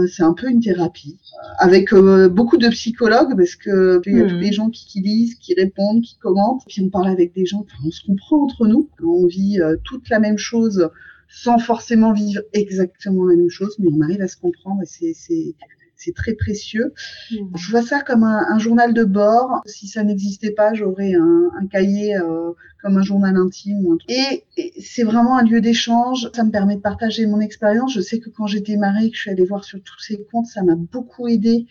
c'est 0.08 0.23
un 0.23 0.32
peu 0.32 0.50
une 0.50 0.61
thérapie 0.61 1.18
avec 1.58 1.94
beaucoup 1.94 2.56
de 2.56 2.68
psychologues 2.68 3.37
parce 3.37 3.54
que 3.54 4.00
il 4.06 4.16
y 4.16 4.20
a 4.23 4.26
tous 4.26 4.37
les 4.37 4.50
mmh. 4.50 4.52
gens 4.52 4.70
qui, 4.70 4.87
qui, 4.87 5.00
lisent, 5.02 5.35
qui 5.35 5.54
répondent, 5.54 6.02
qui 6.02 6.16
commentent. 6.16 6.62
Puis 6.66 6.82
on 6.82 6.88
parle 6.88 7.08
avec 7.08 7.35
des 7.35 7.44
gens. 7.44 7.66
Enfin, 7.66 7.85
on 7.85 7.90
se 7.90 8.04
comprend 8.06 8.42
entre 8.42 8.66
nous. 8.66 8.88
On 9.04 9.26
vit 9.26 9.61
toute 9.85 10.08
la 10.08 10.20
même 10.20 10.38
chose 10.38 10.88
sans 11.28 11.58
forcément 11.58 12.12
vivre 12.12 12.40
exactement 12.52 13.26
la 13.26 13.37
même 13.37 13.50
chose, 13.50 13.76
mais 13.78 13.88
on 13.92 14.00
arrive 14.00 14.23
à 14.23 14.28
se 14.28 14.37
comprendre 14.37 14.80
et 14.82 14.87
c'est 14.87 15.54
c'est 15.96 16.14
très 16.14 16.34
précieux. 16.34 16.92
Mmh. 17.30 17.36
Je 17.56 17.70
vois 17.70 17.82
ça 17.82 18.02
comme 18.02 18.22
un, 18.22 18.58
journal 18.58 18.94
de 18.94 19.04
bord. 19.04 19.62
Si 19.66 19.88
ça 19.88 20.04
n'existait 20.04 20.50
pas, 20.50 20.74
j'aurais 20.74 21.14
un, 21.14 21.66
cahier 21.70 22.16
euh, 22.16 22.52
comme 22.82 22.98
un 22.98 23.02
journal 23.02 23.36
intime. 23.36 23.84
Ou 23.86 23.98
Et, 24.08 24.44
c'est 24.80 25.02
vraiment 25.02 25.38
un 25.38 25.42
lieu 25.42 25.60
d'échange. 25.60 26.30
Ça 26.34 26.44
me 26.44 26.50
permet 26.50 26.76
de 26.76 26.80
partager 26.80 27.26
mon 27.26 27.40
expérience. 27.40 27.92
Je 27.94 28.00
sais 28.00 28.18
que 28.18 28.30
quand 28.30 28.46
j'étais 28.46 28.76
mariée, 28.76 29.10
que 29.10 29.16
je 29.16 29.22
suis 29.22 29.30
allée 29.30 29.44
voir 29.44 29.64
sur 29.64 29.80
tous 29.82 29.98
ces 30.00 30.22
comptes, 30.30 30.46
ça 30.46 30.62
m'a 30.62 30.76
beaucoup 30.76 31.28
aidé 31.28 31.66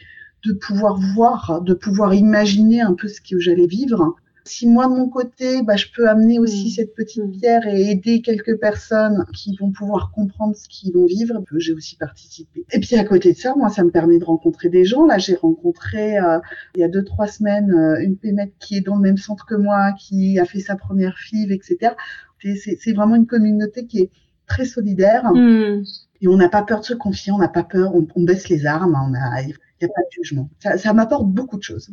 de 0.45 0.53
pouvoir 0.53 0.99
voir, 1.15 1.61
de 1.61 1.73
pouvoir 1.73 2.13
imaginer 2.13 2.81
un 2.81 2.93
peu 2.93 3.07
ce 3.07 3.21
que 3.21 3.39
j'allais 3.39 3.67
vivre. 3.67 4.15
Si 4.47 4.67
moi 4.67 4.85
de 4.85 4.91
mon 4.91 5.09
côté, 5.09 5.63
bah, 5.63 5.75
je 5.75 5.87
peux 5.95 6.07
amener 6.07 6.37
aussi 6.37 6.67
mm. 6.67 6.69
cette 6.69 6.95
petite 6.95 7.23
mm. 7.23 7.31
pierre 7.31 7.67
et 7.67 7.89
aider 7.89 8.21
quelques 8.21 8.59
personnes 8.59 9.25
qui 9.33 9.55
vont 9.59 9.71
pouvoir 9.71 10.11
comprendre 10.11 10.55
ce 10.55 10.69
qu'ils 10.69 10.93
vont 10.93 11.05
vivre, 11.05 11.43
j'ai 11.57 11.73
aussi 11.73 11.95
participé. 11.95 12.63
Et 12.71 12.79
puis 12.79 12.95
à 12.95 13.03
côté 13.03 13.33
de 13.33 13.37
ça, 13.37 13.55
moi, 13.55 13.69
ça 13.69 13.83
me 13.83 13.89
permet 13.89 14.19
de 14.19 14.25
rencontrer 14.25 14.69
des 14.69 14.85
gens. 14.85 15.05
Là, 15.05 15.17
j'ai 15.17 15.35
rencontré 15.35 16.19
euh, 16.19 16.39
il 16.75 16.81
y 16.81 16.83
a 16.83 16.87
deux 16.87 17.03
trois 17.03 17.27
semaines 17.27 17.71
euh, 17.71 17.99
une 17.99 18.17
pémette 18.17 18.53
qui 18.59 18.77
est 18.77 18.81
dans 18.81 18.95
le 18.95 19.01
même 19.01 19.17
centre 19.17 19.45
que 19.47 19.55
moi, 19.55 19.93
qui 19.93 20.37
a 20.39 20.45
fait 20.45 20.59
sa 20.59 20.75
première 20.75 21.17
FIV, 21.17 21.51
etc. 21.51 21.93
C'est 22.39 22.93
vraiment 22.93 23.15
une 23.15 23.25
communauté 23.25 23.87
qui 23.87 24.01
est 24.01 24.11
très 24.45 24.65
solidaire. 24.65 25.31
Mm. 25.33 25.83
Et 26.21 26.27
on 26.27 26.37
n'a 26.37 26.49
pas 26.49 26.63
peur 26.63 26.81
de 26.81 26.85
se 26.85 26.93
confier, 26.93 27.31
on 27.31 27.39
n'a 27.39 27.47
pas 27.47 27.63
peur, 27.63 27.93
on, 27.95 28.23
baisse 28.23 28.47
les 28.49 28.65
armes, 28.65 28.95
on 28.95 29.13
a, 29.13 29.41
il 29.41 29.47
n'y 29.47 29.53
a 29.53 29.87
pas 29.87 30.01
de 30.01 30.11
jugement. 30.11 30.49
Ça, 30.59 30.77
ça 30.77 30.93
m'apporte 30.93 31.27
beaucoup 31.27 31.57
de 31.57 31.63
choses. 31.63 31.89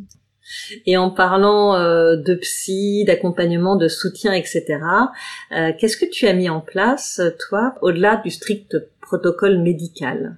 Et 0.85 0.97
en 0.97 1.09
parlant 1.09 1.75
euh, 1.75 2.15
de 2.15 2.35
psy, 2.35 3.03
d'accompagnement, 3.05 3.75
de 3.75 3.87
soutien, 3.87 4.33
etc., 4.33 4.79
euh, 5.51 5.71
qu'est-ce 5.77 5.97
que 5.97 6.05
tu 6.05 6.27
as 6.27 6.33
mis 6.33 6.49
en 6.49 6.61
place, 6.61 7.21
toi, 7.47 7.75
au-delà 7.81 8.17
du 8.17 8.29
strict 8.29 8.77
protocole 9.01 9.59
médical 9.59 10.37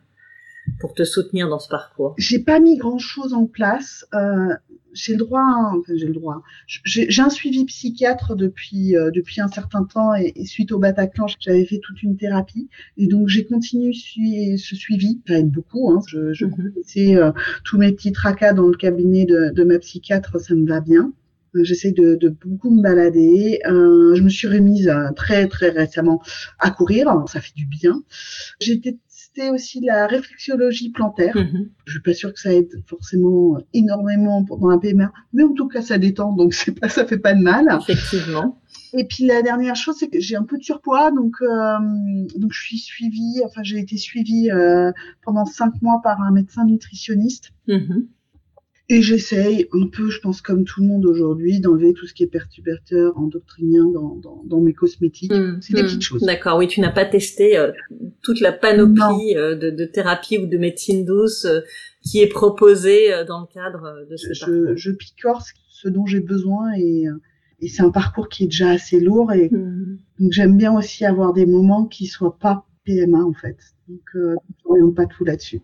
pour 0.80 0.94
te 0.94 1.04
soutenir 1.04 1.50
dans 1.50 1.60
ce 1.60 1.70
parcours? 1.70 2.16
J'ai 2.18 2.40
pas 2.40 2.60
mis 2.60 2.78
grand-chose 2.78 3.34
en 3.34 3.46
place. 3.46 4.06
Euh, 4.14 4.54
j'ai 4.96 5.14
le 5.14 5.20
droit, 5.20 5.44
enfin 5.72 5.94
j'ai 5.96 6.08
le 6.08 6.14
droit. 6.14 6.42
J'ai 6.66 7.22
un 7.22 7.30
suivi 7.30 7.66
psychiatre 7.66 8.36
depuis 8.36 8.96
euh, 8.96 9.12
depuis 9.12 9.42
un 9.42 9.48
certain 9.48 9.84
temps 9.84 10.16
et, 10.16 10.46
suite 10.46 10.72
au 10.72 10.80
Bataclan, 10.80 11.28
j'avais 11.40 11.66
fait 11.66 11.80
toute 11.80 12.02
une 12.02 12.18
thérapie 12.18 12.70
et 12.98 13.08
donc 13.08 13.28
j'ai 13.28 13.46
continué 13.46 13.94
ce 13.94 14.76
suivi. 14.76 15.22
Ça 15.28 15.38
aide 15.38 15.52
beaucoup. 15.52 15.92
Hein. 15.92 16.00
Je, 16.08 16.34
je 16.34 16.46
mhm. 16.46 16.74
euh, 17.18 17.32
tous 17.64 17.78
mes 17.78 17.92
petits 17.92 18.14
tracas 18.14 18.54
dans 18.54 18.68
le 18.68 18.78
cabinet 18.78 19.26
de, 19.26 19.52
de 19.54 19.64
ma 19.64 19.78
psychiatre, 19.80 20.40
ça 20.40 20.56
me 20.56 20.68
va 20.68 20.80
bien. 20.80 21.14
Euh, 21.56 21.64
j'essaie 21.64 21.92
de, 21.92 22.16
de, 22.16 22.30
beaucoup 22.30 22.70
me 22.70 22.82
balader. 22.82 23.60
Euh, 23.66 24.16
je 24.16 24.22
me 24.22 24.30
suis 24.30 24.48
remise 24.48 24.92
très 25.16 25.48
très 25.48 25.70
récemment 25.70 26.22
à 26.60 26.72
courir, 26.72 27.24
ça 27.28 27.42
fait 27.42 27.56
du 27.56 27.66
bien. 27.66 28.04
J'étais 28.60 28.98
aussi 29.52 29.82
la 29.82 30.08
réflexologie 30.08 30.92
plantaire. 30.92 31.36
Mhm. 31.36 31.70
Je 31.86 31.92
suis 31.92 32.02
pas 32.02 32.14
sûre 32.14 32.34
que 32.34 32.40
ça 32.40 32.54
aide 32.54 32.72
forcément 32.88 33.58
énormément 33.74 34.44
pendant 34.44 34.70
un 34.70 34.78
PMR, 34.78 35.08
mais 35.34 35.44
en 35.44 35.54
tout 35.54 35.68
cas 35.68 35.82
ça 35.82 35.98
détend, 35.98 36.34
donc 36.34 36.54
c'est 36.54 36.80
pas, 36.80 36.90
ça 36.90 37.06
fait 37.06 37.18
pas 37.18 37.34
de 37.34 37.42
mal. 37.42 37.68
Effectivement. 37.82 38.62
Et 38.94 39.06
puis 39.06 39.26
la 39.26 39.42
dernière 39.42 39.76
chose, 39.76 39.96
c'est 40.00 40.10
que 40.10 40.20
j'ai 40.20 40.36
un 40.36 40.44
peu 40.44 40.58
de 40.58 40.64
surpoids, 40.64 41.12
donc 41.12 41.36
euh, 41.42 41.78
donc 42.36 42.54
je 42.54 42.62
suis 42.62 42.78
suivie, 42.78 43.42
enfin 43.46 43.62
j'ai 43.64 43.80
été 43.80 43.98
suivie 43.98 44.50
euh, 44.52 44.92
pendant 45.24 45.46
cinq 45.46 45.82
mois 45.82 46.00
par 46.04 46.22
un 46.22 46.32
médecin 46.32 46.66
nutritionniste. 46.66 47.52
Mhm. 47.68 48.08
Et 48.88 49.02
j'essaye 49.02 49.68
un 49.74 49.88
peu, 49.88 50.12
je 50.12 50.20
pense 50.20 50.42
comme 50.42 50.64
tout 50.64 50.82
le 50.82 50.88
monde 50.88 51.08
aujourd'hui, 51.08 51.60
d'enlever 51.60 51.94
tout 51.94 52.06
ce 52.06 52.14
qui 52.14 52.22
est 52.22 52.28
perturbateur 52.28 53.18
endocrinien 53.18 53.86
dans, 53.86 54.16
dans, 54.16 54.44
dans 54.46 54.62
mes 54.62 54.74
cosmétiques. 54.74 55.34
Mmh, 55.34 55.58
c'est 55.62 55.74
des 55.74 55.82
mmh. 55.82 55.86
petites 55.86 56.02
choses. 56.04 56.22
D'accord, 56.22 56.60
oui, 56.60 56.68
tu 56.68 56.82
n'as 56.82 56.92
pas 56.92 57.06
testé 57.06 57.58
euh, 57.58 57.72
toute 58.26 58.42
la 58.42 58.52
panoplie 58.52 59.38
euh, 59.38 59.56
de, 59.56 59.70
de, 59.70 59.86
thérapie 59.86 60.40
ou 60.40 60.48
de 60.48 60.58
médecine 60.58 61.06
douce 61.06 61.46
euh, 61.46 61.62
qui 62.02 62.22
est 62.22 62.28
proposée 62.28 63.12
dans 63.28 63.42
le 63.42 63.48
cadre 63.54 64.06
de 64.10 64.18
ce 64.18 64.34
je, 64.34 64.40
parcours. 64.40 64.78
Je 64.78 64.92
picore 64.92 65.42
ce 65.70 65.88
dont 65.88 66.06
j'ai 66.06 66.20
besoin 66.20 66.74
et, 66.76 67.06
et 67.62 67.68
c'est 67.68 67.84
un 67.84 67.92
parcours 67.92 68.30
qui 68.30 68.44
est 68.44 68.48
déjà 68.48 68.72
assez 68.72 69.00
lourd 69.00 69.32
et 69.32 69.50
mmh. 69.50 69.98
donc 70.20 70.32
j'aime 70.32 70.58
bien 70.58 70.76
aussi 70.76 71.06
avoir 71.06 71.34
des 71.34 71.46
moments 71.46 71.86
qui 71.86 72.08
soient 72.08 72.38
pas 72.38 72.66
PMA 72.86 73.24
en 73.24 73.34
fait. 73.34 73.58
Donc, 73.88 74.02
euh, 74.16 74.36
ne 74.70 74.92
pas 74.92 75.06
tout 75.06 75.24
là-dessus 75.24 75.62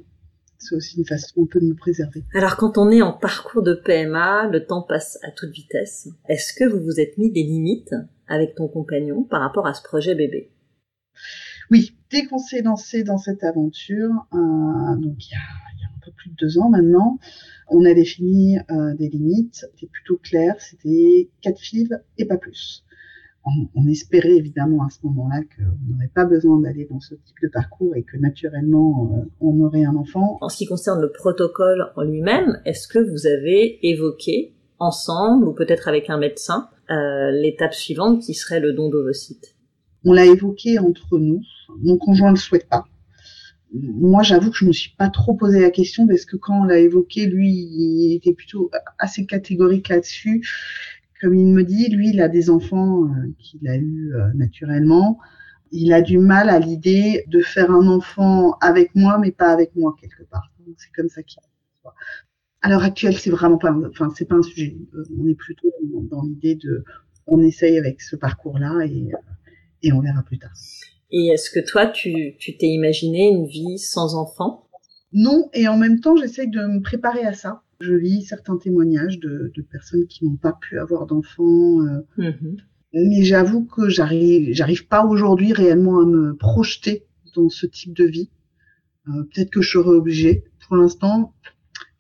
c'est 0.62 0.76
aussi 0.76 1.00
une 1.00 1.06
façon 1.06 1.48
de 1.52 1.60
me 1.60 1.74
préserver. 1.74 2.24
Alors 2.36 2.56
quand 2.56 2.78
on 2.78 2.92
est 2.92 3.02
en 3.02 3.14
parcours 3.14 3.64
de 3.64 3.74
PMA, 3.74 4.48
le 4.48 4.64
temps 4.64 4.84
passe 4.84 5.18
à 5.24 5.32
toute 5.32 5.50
vitesse. 5.50 6.08
Est-ce 6.30 6.54
que 6.54 6.66
vous 6.66 6.80
vous 6.80 7.00
êtes 7.00 7.18
mis 7.18 7.32
des 7.32 7.42
limites 7.42 7.96
avec 8.28 8.54
ton 8.54 8.68
compagnon 8.68 9.24
par 9.24 9.42
rapport 9.42 9.66
à 9.66 9.74
ce 9.74 9.82
projet 9.82 10.14
bébé? 10.14 10.52
Oui, 11.72 11.96
dès 12.12 12.26
qu'on 12.26 12.38
s'est 12.38 12.62
lancé 12.62 13.04
dans 13.04 13.18
cette 13.18 13.44
aventure, 13.44 14.12
euh, 14.34 14.96
donc 14.98 15.16
il 15.26 15.32
y, 15.32 15.36
a, 15.36 15.88
un 15.88 16.00
peu 16.06 16.12
plus 16.12 16.30
de 16.30 16.36
deux 16.36 16.58
ans 16.58 16.70
maintenant, 16.70 17.20
on 17.70 17.86
a 17.86 17.94
défini 17.94 18.58
euh, 18.58 18.94
des 18.96 19.10
limites. 19.10 19.66
C'était 19.72 19.92
plutôt 19.92 20.18
clair, 20.18 20.56
c'était 20.60 21.30
quatre 21.42 21.60
filles 21.60 21.96
et 22.18 22.26
pas 22.26 22.38
plus 22.38 22.84
on, 23.76 23.88
espérait 23.88 24.36
évidemment 24.36 24.86
à 24.86 24.90
ce 24.90 25.06
moment-là 25.08 25.42
qu'on 25.42 25.92
n'aurait 25.92 26.12
pas 26.14 26.26
besoin 26.26 26.60
d'aller 26.60 26.88
dans 26.90 27.00
ce 27.00 27.16
type 27.16 27.38
de 27.42 27.50
parcours 27.50 27.96
et 27.96 28.04
que 28.04 28.18
naturellement 28.18 29.12
euh, 29.14 29.30
on 29.40 29.60
aurait 29.62 29.84
un 29.84 29.96
enfant. 29.96 30.38
En 30.42 30.50
ce 30.50 30.58
qui 30.58 30.66
concerne 30.66 31.02
le 31.02 31.12
protocole 31.12 31.92
en 31.96 32.04
lui-même, 32.04 32.62
est-ce 32.66 32.88
que 32.88 33.00
vous 33.00 33.28
avez 33.28 33.80
évoqué 33.88 34.54
ensemble 34.80 35.48
ou 35.48 35.54
peut-être 35.54 35.88
avec 35.88 36.10
un 36.10 36.18
médecin 36.18 36.70
euh, 36.90 37.32
l'étape 37.32 37.74
suivante 37.74 38.22
qui 38.22 38.34
serait 38.34 38.60
le 38.60 38.74
don 38.74 38.90
d'ovocytes? 38.90 39.51
On 40.06 40.14
l'a 40.14 40.26
évoqué 40.26 40.80
entre 40.80 41.20
nous. 41.20 41.42
Mon 41.84 41.98
conjoint 41.98 42.30
ne 42.30 42.36
le 42.36 42.40
souhaite 42.40 42.68
pas. 42.68 42.86
Moi, 43.74 44.22
j'avoue 44.24 44.52
que 44.52 44.58
je 44.58 44.66
me 44.66 44.74
suis 44.74 44.92
pas 44.98 45.10
trop 45.10 45.34
posé 45.34 45.62
la 45.62 45.70
question 45.70 46.06
parce 46.06 46.26
que 46.26 46.36
quand 46.36 46.62
on 46.62 46.64
l'a 46.66 46.80
évoqué, 46.80 47.28
lui, 47.28 47.52
il 47.52 48.16
était 48.16 48.34
plutôt 48.34 48.70
assez 49.00 49.26
catégorique 49.26 49.88
là-dessus 49.88 50.46
comme 51.22 51.36
il 51.36 51.54
me 51.54 51.64
dit, 51.64 51.88
lui, 51.90 52.10
il 52.10 52.22
a 52.22 52.28
des 52.28 52.50
enfants 52.50 53.06
euh, 53.06 53.32
qu'il 53.38 53.68
a 53.68 53.78
eu 53.78 54.14
euh, 54.14 54.34
naturellement. 54.34 55.20
Il 55.72 55.94
a 55.94 56.02
du 56.02 56.18
mal 56.18 56.50
à 56.50 56.60
l'idée 56.60 57.24
de 57.28 57.40
faire 57.42 57.72
un 57.72 57.88
enfant 57.88 58.54
avec 58.60 58.96
moi, 58.96 59.20
mais 59.20 59.32
pas 59.32 59.52
avec 59.52 59.76
moi 59.76 59.96
quelque 60.02 60.24
part. 60.24 60.52
C'est 60.78 60.92
comme 60.94 61.10
ça 61.10 61.22
qu'il. 61.22 61.40
À 62.64 62.70
l'heure 62.70 62.84
actuelle, 62.84 63.18
c'est 63.18 63.32
vraiment 63.32 63.58
pas, 63.58 63.74
enfin 63.90 64.12
c'est 64.16 64.26
pas 64.26 64.36
un 64.36 64.44
sujet. 64.44 64.78
Euh, 64.94 65.04
on 65.18 65.28
est 65.28 65.36
plutôt 65.36 65.70
dans, 66.12 66.24
l'idée 66.24 66.56
de, 66.56 66.84
on 67.26 67.42
essaye 67.42 67.78
avec 67.78 68.02
ce 68.02 68.16
parcours-là 68.16 68.86
et, 68.86 69.12
et 69.84 69.92
on 69.94 70.02
verra 70.02 70.24
plus 70.24 70.40
tard. 70.40 70.54
Et 71.12 71.28
est-ce 71.28 71.50
que 71.50 71.60
toi, 71.60 71.88
tu 71.88 72.36
t'es 72.40 72.68
imaginé 72.68 73.30
une 73.30 73.46
vie 73.46 73.78
sans 73.78 74.16
enfant 74.16 74.68
Non, 75.12 75.50
et 75.54 75.68
en 75.68 75.78
même 75.78 76.00
temps, 76.00 76.16
j'essaye 76.16 76.50
de 76.50 76.62
me 76.62 76.82
préparer 76.82 77.26
à 77.26 77.34
ça. 77.34 77.64
Je 77.82 77.94
lis 77.94 78.24
certains 78.24 78.58
témoignages 78.58 79.20
de, 79.20 79.52
de 79.56 79.62
personnes 79.62 80.06
qui 80.08 80.26
n'ont 80.26 80.38
pas 80.38 80.54
pu 80.54 80.80
avoir 80.80 81.08
d'enfants. 81.08 81.82
Euh, 81.82 82.06
mhm. 82.18 82.58
Mais 82.94 83.24
j'avoue 83.24 83.66
que 83.66 83.90
j'arrive, 83.90 84.54
j'arrive 84.54 84.88
pas 84.88 85.06
aujourd'hui 85.06 85.54
réellement 85.54 86.00
à 86.00 86.06
me 86.06 86.36
projeter 86.36 87.06
dans 87.36 87.50
ce 87.50 87.66
type 87.66 87.96
de 87.96 88.06
vie. 88.06 88.30
Euh, 89.08 89.24
peut-être 89.24 89.50
que 89.50 89.62
je 89.62 89.72
serai 89.72 89.90
obligée. 89.90 90.44
Pour 90.68 90.78
l'instant, 90.78 91.34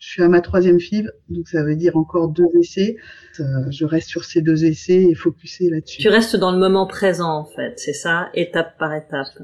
je 0.02 0.10
suis 0.10 0.24
à 0.24 0.28
ma 0.28 0.42
troisième 0.42 0.80
FIV, 0.80 1.12
donc 1.30 1.48
ça 1.48 1.64
veut 1.64 1.76
dire 1.76 1.96
encore 1.96 2.30
deux 2.30 2.48
essais. 2.60 2.96
Euh, 3.40 3.44
je 3.70 3.86
reste 3.86 4.10
sur 4.10 4.24
ces 4.24 4.42
deux 4.42 4.66
essais 4.66 5.04
et 5.04 5.14
focusé 5.14 5.70
là-dessus. 5.70 6.02
Tu 6.02 6.10
restes 6.10 6.36
dans 6.36 6.52
le 6.52 6.58
moment 6.58 6.88
présent, 6.88 7.30
en 7.30 7.46
fait, 7.46 7.74
c'est 7.78 7.94
ça, 7.94 8.32
étape 8.34 8.80
par 8.80 8.96
étape. 8.96 9.38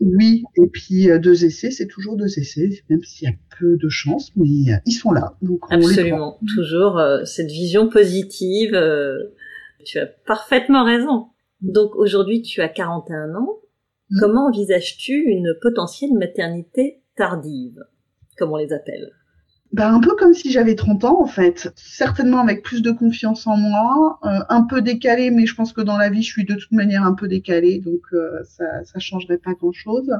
Oui, 0.00 0.44
et 0.56 0.68
puis 0.68 1.10
euh, 1.10 1.18
deux 1.18 1.44
essais, 1.44 1.72
c'est 1.72 1.88
toujours 1.88 2.16
deux 2.16 2.38
essais, 2.38 2.68
même 2.88 3.02
s'il 3.02 3.28
y 3.28 3.32
a 3.32 3.34
peu 3.58 3.76
de 3.76 3.88
chance, 3.88 4.30
mais 4.36 4.72
euh, 4.72 4.76
ils 4.86 4.92
sont 4.92 5.10
là. 5.10 5.34
Donc 5.42 5.64
Absolument, 5.70 6.38
toujours 6.54 7.02
cette 7.24 7.50
vision 7.50 7.88
positive. 7.88 8.80
tu 9.84 9.98
as 9.98 10.06
parfaitement 10.06 10.84
raison. 10.84 11.26
Donc 11.62 11.96
aujourd'hui, 11.96 12.42
tu 12.42 12.60
as 12.60 12.68
41 12.68 13.34
ans. 13.34 13.58
Mm. 14.10 14.20
Comment 14.20 14.46
envisages-tu 14.46 15.14
une 15.14 15.52
potentielle 15.60 16.12
maternité 16.12 17.02
tardive, 17.16 17.80
comme 18.38 18.52
on 18.52 18.56
les 18.56 18.72
appelle? 18.72 19.10
Ben, 19.72 19.94
un 19.94 20.00
peu 20.00 20.16
comme 20.16 20.34
si 20.34 20.50
j'avais 20.50 20.74
30 20.74 21.04
ans 21.04 21.22
en 21.22 21.26
fait, 21.26 21.72
certainement 21.76 22.40
avec 22.40 22.62
plus 22.62 22.82
de 22.82 22.90
confiance 22.90 23.46
en 23.46 23.56
moi, 23.56 24.18
euh, 24.24 24.40
un 24.48 24.62
peu 24.62 24.82
décalé, 24.82 25.30
mais 25.30 25.46
je 25.46 25.54
pense 25.54 25.72
que 25.72 25.80
dans 25.80 25.96
la 25.96 26.10
vie 26.10 26.22
je 26.22 26.32
suis 26.32 26.44
de 26.44 26.54
toute 26.54 26.72
manière 26.72 27.04
un 27.04 27.14
peu 27.14 27.28
décalé, 27.28 27.78
donc 27.78 28.00
euh, 28.12 28.42
ça 28.44 28.84
ça 28.84 28.98
changerait 28.98 29.38
pas 29.38 29.54
grand 29.54 29.72
chose. 29.72 30.10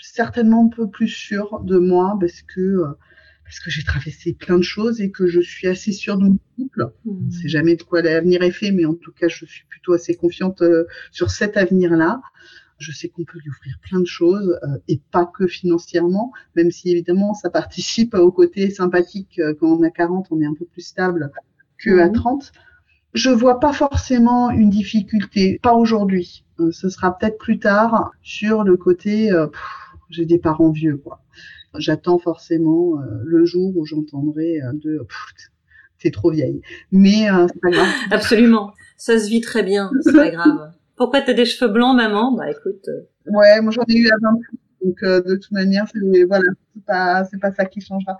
Certainement 0.00 0.66
un 0.66 0.74
peu 0.74 0.90
plus 0.90 1.06
sûr 1.06 1.60
de 1.60 1.78
moi 1.78 2.16
parce 2.18 2.42
que 2.42 2.60
euh, 2.60 2.98
parce 3.44 3.60
que 3.60 3.70
j'ai 3.70 3.84
traversé 3.84 4.32
plein 4.32 4.56
de 4.56 4.62
choses 4.62 5.00
et 5.00 5.12
que 5.12 5.26
je 5.26 5.40
suis 5.40 5.68
assez 5.68 5.92
sûre 5.92 6.16
de 6.16 6.24
mon 6.24 6.38
couple. 6.56 6.90
Mmh. 7.04 7.30
C'est 7.30 7.48
jamais 7.48 7.76
de 7.76 7.82
quoi 7.82 8.02
l'avenir 8.02 8.42
est 8.42 8.50
fait, 8.50 8.72
mais 8.72 8.86
en 8.86 8.94
tout 8.94 9.12
cas 9.12 9.28
je 9.28 9.44
suis 9.44 9.66
plutôt 9.68 9.92
assez 9.92 10.14
confiante 10.14 10.64
sur 11.12 11.30
cet 11.30 11.56
avenir-là. 11.56 12.20
Je 12.82 12.92
sais 12.92 13.08
qu'on 13.08 13.24
peut 13.24 13.38
lui 13.38 13.50
offrir 13.50 13.78
plein 13.82 14.00
de 14.00 14.06
choses 14.06 14.58
euh, 14.64 14.78
et 14.88 15.00
pas 15.10 15.24
que 15.24 15.46
financièrement, 15.46 16.32
même 16.56 16.70
si 16.70 16.90
évidemment 16.90 17.32
ça 17.32 17.48
participe 17.48 18.14
au 18.14 18.32
côté 18.32 18.70
sympathique. 18.70 19.38
Euh, 19.38 19.54
quand 19.58 19.68
on 19.68 19.82
a 19.82 19.90
40, 19.90 20.26
on 20.30 20.40
est 20.40 20.46
un 20.46 20.54
peu 20.54 20.64
plus 20.64 20.82
stable 20.82 21.30
que 21.78 21.98
à 22.00 22.08
30. 22.08 22.42
Mhm. 22.42 22.60
Je 23.14 23.30
vois 23.30 23.60
pas 23.60 23.72
forcément 23.72 24.50
une 24.50 24.70
difficulté, 24.70 25.60
pas 25.62 25.74
aujourd'hui. 25.74 26.44
Euh, 26.58 26.72
ce 26.72 26.88
sera 26.88 27.16
peut-être 27.16 27.38
plus 27.38 27.58
tard 27.58 28.10
sur 28.22 28.64
le 28.64 28.76
côté 28.76 29.30
j'ai 30.10 30.26
des 30.26 30.38
parents 30.38 30.70
vieux 30.70 30.98
quoi. 30.98 31.22
J'attends 31.78 32.18
forcément 32.18 32.96
le 33.24 33.46
jour 33.46 33.74
où 33.76 33.86
j'entendrai 33.86 34.60
de 34.74 35.06
c'est 35.98 36.10
trop 36.10 36.30
vieille. 36.30 36.60
Mais 36.90 37.28
c'est 37.48 37.60
pas 37.60 37.70
grave. 37.70 37.88
Absolument. 38.10 38.74
Ça 38.98 39.18
se 39.18 39.28
vit 39.28 39.40
très 39.40 39.62
bien, 39.62 39.90
c'est 40.02 40.12
pas 40.12 40.30
grave. 40.30 40.72
Pourquoi 40.96 41.22
t'as 41.22 41.32
des 41.32 41.44
cheveux 41.44 41.70
blancs, 41.72 41.96
maman? 41.96 42.32
Bah 42.32 42.50
écoute. 42.50 42.88
Euh. 42.88 43.08
Ouais, 43.26 43.60
moi 43.60 43.72
j'en 43.72 43.82
ai 43.88 43.96
eu 43.96 44.08
à 44.08 44.16
20 44.20 44.38
donc 44.84 45.02
euh, 45.02 45.22
de 45.22 45.36
toute 45.36 45.52
manière, 45.52 45.86
c'est 45.92 46.24
voilà, 46.24 46.44
c'est 46.74 46.84
pas 46.84 47.24
c'est 47.24 47.38
pas 47.38 47.52
ça 47.52 47.64
qui 47.64 47.80
changera. 47.80 48.18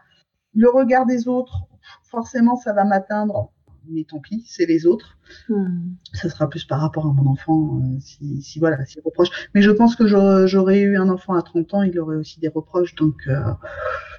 Le 0.55 0.69
regard 0.69 1.07
des 1.07 1.29
autres, 1.29 1.63
forcément, 2.05 2.57
ça 2.57 2.73
va 2.73 2.85
m'atteindre, 2.85 3.51
mais 3.89 4.05
tant 4.05 4.21
pis, 4.21 4.45
c'est 4.47 4.67
les 4.67 4.87
autres. 4.87 5.19
Hmm. 5.49 5.95
Ça 6.13 6.29
sera 6.29 6.49
plus 6.49 6.65
par 6.65 6.81
rapport 6.81 7.07
à 7.07 7.13
mon 7.13 7.31
enfant, 7.31 7.81
euh, 7.81 7.99
si, 8.01 8.43
si 8.43 8.59
voilà, 8.59 8.85
s'il 8.85 9.03
reproche. 9.05 9.29
Mais 9.55 9.63
je 9.63 9.71
pense 9.71 9.97
que 9.97 10.07
j'aurais 10.07 10.81
eu 10.81 10.97
un 10.97 11.09
enfant 11.09 11.35
à 11.35 11.43
30 11.43 11.75
ans, 11.75 11.83
il 11.83 11.99
aurait 11.99 12.17
aussi 12.17 12.39
des 12.39 12.49
reproches, 12.49 12.95
donc 12.95 13.29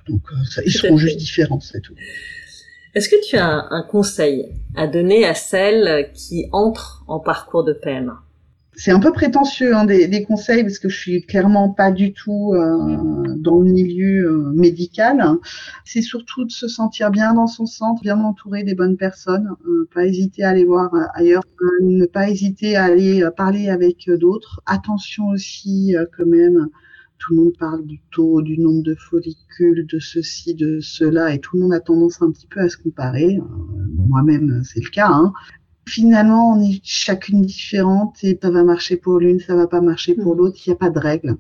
donc 0.08 0.22
ça, 0.50 0.62
ils 0.66 0.74
seront 0.74 0.98
juste 0.98 1.18
différents, 1.18 1.62
c'est 1.62 1.82
tout. 1.82 1.96
Est-ce 2.94 3.10
que 3.10 3.16
tu 3.26 3.38
as 3.38 3.68
un 3.72 3.84
conseil 3.84 4.54
à 4.76 4.86
donner 4.86 5.26
à 5.26 5.34
celles 5.34 6.12
qui 6.14 6.48
entrent 6.52 7.04
en 7.08 7.20
parcours 7.20 7.64
de 7.64 7.74
PMA 7.74 8.22
c'est 8.76 8.92
un 8.92 9.00
peu 9.00 9.12
prétentieux 9.12 9.76
hein, 9.76 9.86
des, 9.86 10.24
conseils 10.24 10.64
parce 10.64 10.80
que 10.80 10.90
je 10.90 10.98
suis 10.98 11.22
clairement 11.26 11.70
pas 11.70 11.92
du 11.92 12.14
tout 12.14 12.54
euh, 12.54 13.36
dans 13.38 13.60
le 13.60 13.72
milieu 13.72 14.26
euh, 14.26 14.52
médical. 14.54 15.24
C'est 15.86 16.02
surtout 16.02 16.46
de 16.46 16.52
se 16.52 16.68
sentir 16.68 17.12
bien 17.12 17.34
dans 17.34 17.48
son 17.48 17.66
centre, 17.66 18.02
bien 18.02 18.20
entouré 18.20 18.64
des 18.64 18.74
bonnes 18.74 18.98
personnes, 18.98 19.50
euh, 19.68 19.88
pas 19.94 20.06
hésiter 20.06 20.44
à 20.44 20.50
aller 20.50 20.66
voir 20.66 20.92
ailleurs, 21.14 21.44
ne 21.82 22.06
pas 22.06 22.30
hésiter 22.30 22.76
à 22.76 22.86
aller 22.86 23.28
parler 23.38 23.70
avec 23.70 24.10
d'autres. 24.10 24.62
Attention 24.66 25.28
aussi 25.28 25.96
quand 26.18 26.26
même. 26.26 26.70
Tout 27.20 27.36
le 27.36 27.44
monde 27.44 27.54
parle 27.58 27.86
du 27.86 28.02
taux, 28.12 28.42
du 28.42 28.58
nombre 28.58 28.84
de 28.84 28.96
follicules, 28.96 29.88
de 29.88 30.00
ceci, 30.00 30.56
de 30.56 30.82
cela, 30.82 31.34
et 31.34 31.40
tout 31.40 31.56
le 31.56 31.64
monde 31.64 31.74
a 31.74 31.80
tendance 31.80 32.22
un 32.22 32.32
petit 32.32 32.48
peu 32.48 32.60
à 32.60 32.68
se 32.68 32.76
comparer. 32.76 33.40
Moi-même, 34.10 34.62
c'est 34.66 34.84
le 34.84 34.90
cas. 34.90 35.08
Hein. 35.10 35.32
Finalement, 35.86 36.54
on 36.54 36.62
est 36.62 36.80
chacune 36.84 37.42
différente 37.42 38.24
et 38.24 38.40
ça 38.42 38.50
va 38.50 38.64
marcher 38.64 38.96
pour 38.96 39.20
l'une, 39.20 39.40
ça 39.40 39.56
va 39.56 39.68
pas 39.68 39.82
marcher 39.82 40.16
pour 40.16 40.36
mm. 40.36 40.38
l'autre. 40.38 40.58
Il 40.66 40.70
n'y 40.70 40.74
a 40.74 40.78
pas 40.78 40.90
de 40.90 41.00
règle. 41.00 41.38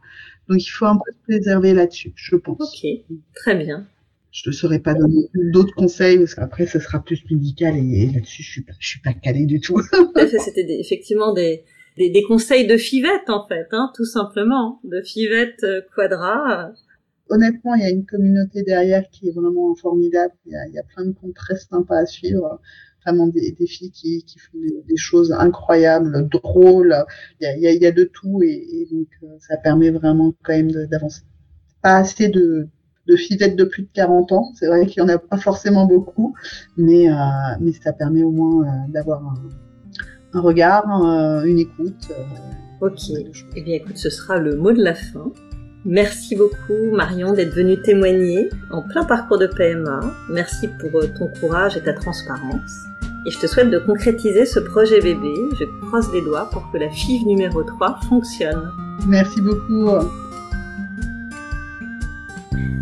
Donc, 0.49 0.61
il 0.65 0.69
faut 0.69 0.85
un 0.85 0.95
peu 0.95 1.11
se 1.11 1.17
préserver 1.23 1.73
là-dessus, 1.73 2.11
je 2.15 2.35
pense. 2.35 2.59
Ok, 2.59 2.89
très 3.35 3.55
bien. 3.55 3.87
Je 4.31 4.49
ne 4.49 4.53
saurais 4.53 4.79
pas 4.79 4.95
donner 4.95 5.29
d'autres 5.35 5.75
conseils 5.75 6.17
parce 6.17 6.33
qu'après, 6.35 6.65
ce 6.65 6.79
sera 6.79 7.01
plus 7.01 7.23
médical 7.29 7.77
et, 7.77 8.07
là-dessus, 8.07 8.43
je 8.43 8.51
suis 8.51 8.63
pas, 8.63 8.73
je 8.79 8.87
suis 8.87 8.99
pas 8.99 9.13
calée 9.13 9.45
du 9.45 9.61
tout. 9.61 9.79
C'était 10.43 10.79
effectivement 10.79 11.33
des, 11.33 11.63
des, 11.97 12.09
des, 12.09 12.23
conseils 12.23 12.65
de 12.65 12.75
fivette 12.75 13.29
en 13.29 13.47
fait, 13.47 13.67
hein, 13.71 13.91
tout 13.95 14.05
simplement, 14.05 14.79
de 14.83 15.01
fivette 15.01 15.63
euh, 15.63 15.81
quadra. 15.95 16.71
Honnêtement, 17.29 17.75
il 17.75 17.83
y 17.83 17.85
a 17.85 17.91
une 17.91 18.05
communauté 18.05 18.63
derrière 18.63 19.07
qui 19.11 19.29
est 19.29 19.31
vraiment 19.31 19.75
formidable. 19.75 20.33
Il 20.47 20.51
y 20.51 20.55
a, 20.55 20.67
il 20.67 20.73
y 20.73 20.79
a 20.79 20.83
plein 20.83 21.05
de 21.05 21.11
comptes 21.11 21.35
très 21.35 21.55
sympas 21.55 21.99
à 21.99 22.05
suivre 22.07 22.59
vraiment 23.05 23.27
des, 23.27 23.55
filles 23.67 23.91
qui, 23.91 24.23
font 24.39 24.57
des, 24.59 24.97
choses 24.97 25.31
incroyables, 25.31 26.27
drôles. 26.29 26.95
Il 27.39 27.59
y 27.59 27.67
a, 27.67 27.73
y 27.73 27.85
a, 27.85 27.91
de 27.91 28.03
tout 28.03 28.41
et, 28.43 28.87
donc 28.91 29.07
euh, 29.23 29.27
ça 29.39 29.57
permet 29.57 29.89
vraiment 29.89 30.33
quand 30.43 30.53
même 30.53 30.71
d'avancer. 30.71 31.21
Pas 31.81 31.97
assez 31.97 32.29
de, 32.29 32.67
de 33.07 33.15
fillettes 33.15 33.55
de 33.55 33.63
plus 33.63 33.83
de 33.83 33.89
40 33.93 34.31
ans. 34.31 34.51
C'est 34.55 34.67
vrai 34.67 34.85
qu'il 34.85 35.01
y 35.01 35.05
en 35.05 35.09
a 35.09 35.17
pas 35.17 35.37
forcément 35.37 35.85
beaucoup, 35.85 36.35
mais 36.77 37.09
euh, 37.09 37.15
mais 37.59 37.71
ça 37.73 37.93
permet 37.93 38.23
au 38.23 38.31
moins 38.31 38.65
euh, 38.65 38.91
d'avoir 38.91 39.23
un, 39.25 39.49
un, 40.33 40.41
regard, 40.41 40.85
une 41.45 41.59
écoute. 41.59 42.11
ok. 42.81 42.99
Eh 43.55 43.61
bien, 43.61 43.75
écoute, 43.75 43.97
ce 43.97 44.09
sera 44.09 44.37
le 44.39 44.55
mot 44.55 44.71
de 44.71 44.83
la 44.83 44.95
fin. 44.95 45.31
Merci 45.85 46.35
beaucoup 46.35 46.91
Marion 46.91 47.33
d'être 47.33 47.53
venue 47.53 47.81
témoigner 47.81 48.49
en 48.69 48.81
plein 48.81 49.03
parcours 49.03 49.37
de 49.37 49.47
PMA. 49.47 49.99
Merci 50.29 50.69
pour 50.79 51.01
ton 51.17 51.27
courage 51.27 51.75
et 51.75 51.81
ta 51.81 51.93
transparence 51.93 52.85
et 53.25 53.31
je 53.31 53.39
te 53.39 53.47
souhaite 53.47 53.69
de 53.69 53.79
concrétiser 53.79 54.45
ce 54.45 54.59
projet 54.59 54.99
bébé. 54.99 55.33
Je 55.59 55.65
croise 55.87 56.11
les 56.13 56.21
doigts 56.21 56.49
pour 56.51 56.69
que 56.71 56.77
la 56.77 56.89
FIV 56.89 57.25
numéro 57.25 57.63
3 57.63 57.99
fonctionne. 58.09 58.71
Merci 59.07 59.41
beaucoup. 59.41 59.89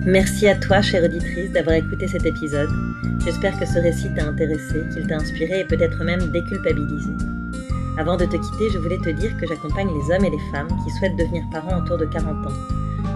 Merci 0.04 0.48
à 0.48 0.56
toi, 0.56 0.82
chère 0.82 1.04
auditrice, 1.04 1.52
d'avoir 1.52 1.76
écouté 1.76 2.08
cet 2.08 2.26
épisode. 2.26 2.70
J'espère 3.24 3.58
que 3.60 3.68
ce 3.68 3.78
récit 3.78 4.10
t'a 4.16 4.26
intéressé, 4.26 4.82
qu'il 4.92 5.06
t'a 5.06 5.18
inspiré 5.18 5.60
et 5.60 5.66
peut-être 5.66 6.04
même 6.04 6.32
déculpabilisé. 6.32 7.12
Avant 8.00 8.18
de 8.18 8.26
te 8.26 8.36
quitter, 8.36 8.72
je 8.74 8.80
voulais 8.80 8.98
te 8.98 9.10
dire 9.10 9.38
que 9.38 9.46
j'accompagne 9.46 9.90
les 9.90 10.16
hommes 10.16 10.26
et 10.26 10.32
les 10.32 10.52
femmes 10.52 10.70
qui 10.84 10.90
souhaitent 10.98 11.18
devenir 11.18 11.44
parents 11.52 11.78
autour 11.84 12.00
de 12.00 12.06
40 12.06 12.48
ans. 12.48 12.54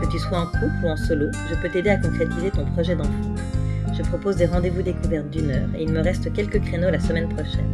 Que 0.05 0.11
tu 0.11 0.19
sois 0.19 0.39
en 0.39 0.45
couple 0.45 0.83
ou 0.83 0.87
en 0.87 0.97
solo, 0.97 1.31
je 1.49 1.55
peux 1.55 1.69
t'aider 1.69 1.89
à 1.89 1.97
concrétiser 1.97 2.51
ton 2.51 2.65
projet 2.65 2.95
d'enfant 2.95 3.35
je 3.97 4.03
propose 4.03 4.35
des 4.35 4.45
rendez-vous 4.45 4.81
découvertes 4.81 5.29
d'une 5.29 5.51
heure 5.51 5.69
et 5.75 5.83
il 5.83 5.91
me 5.91 6.01
reste 6.01 6.31
quelques 6.33 6.61
créneaux 6.61 6.89
la 6.89 6.99
semaine 6.99 7.29
prochaine. 7.29 7.69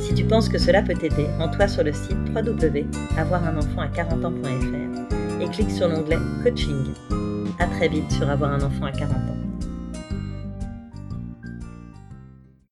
Si 0.00 0.14
tu 0.14 0.24
penses 0.24 0.48
que 0.48 0.58
cela 0.58 0.82
peut 0.82 0.94
t'aider, 0.94 1.26
rends-toi 1.38 1.68
sur 1.68 1.84
le 1.84 1.92
site 1.92 2.16
www.avoirunenfant 2.34 3.80
à 3.80 3.88
40 3.88 4.24
ans.fr 4.24 5.42
et 5.42 5.48
clique 5.50 5.70
sur 5.70 5.88
l'onglet 5.88 6.18
Coaching. 6.42 6.94
À 7.58 7.66
très 7.66 7.88
vite 7.88 8.10
sur 8.12 8.28
Avoir 8.30 8.52
un 8.52 8.62
enfant 8.62 8.86
à 8.86 8.92
40 8.92 9.12
ans. 9.12 9.41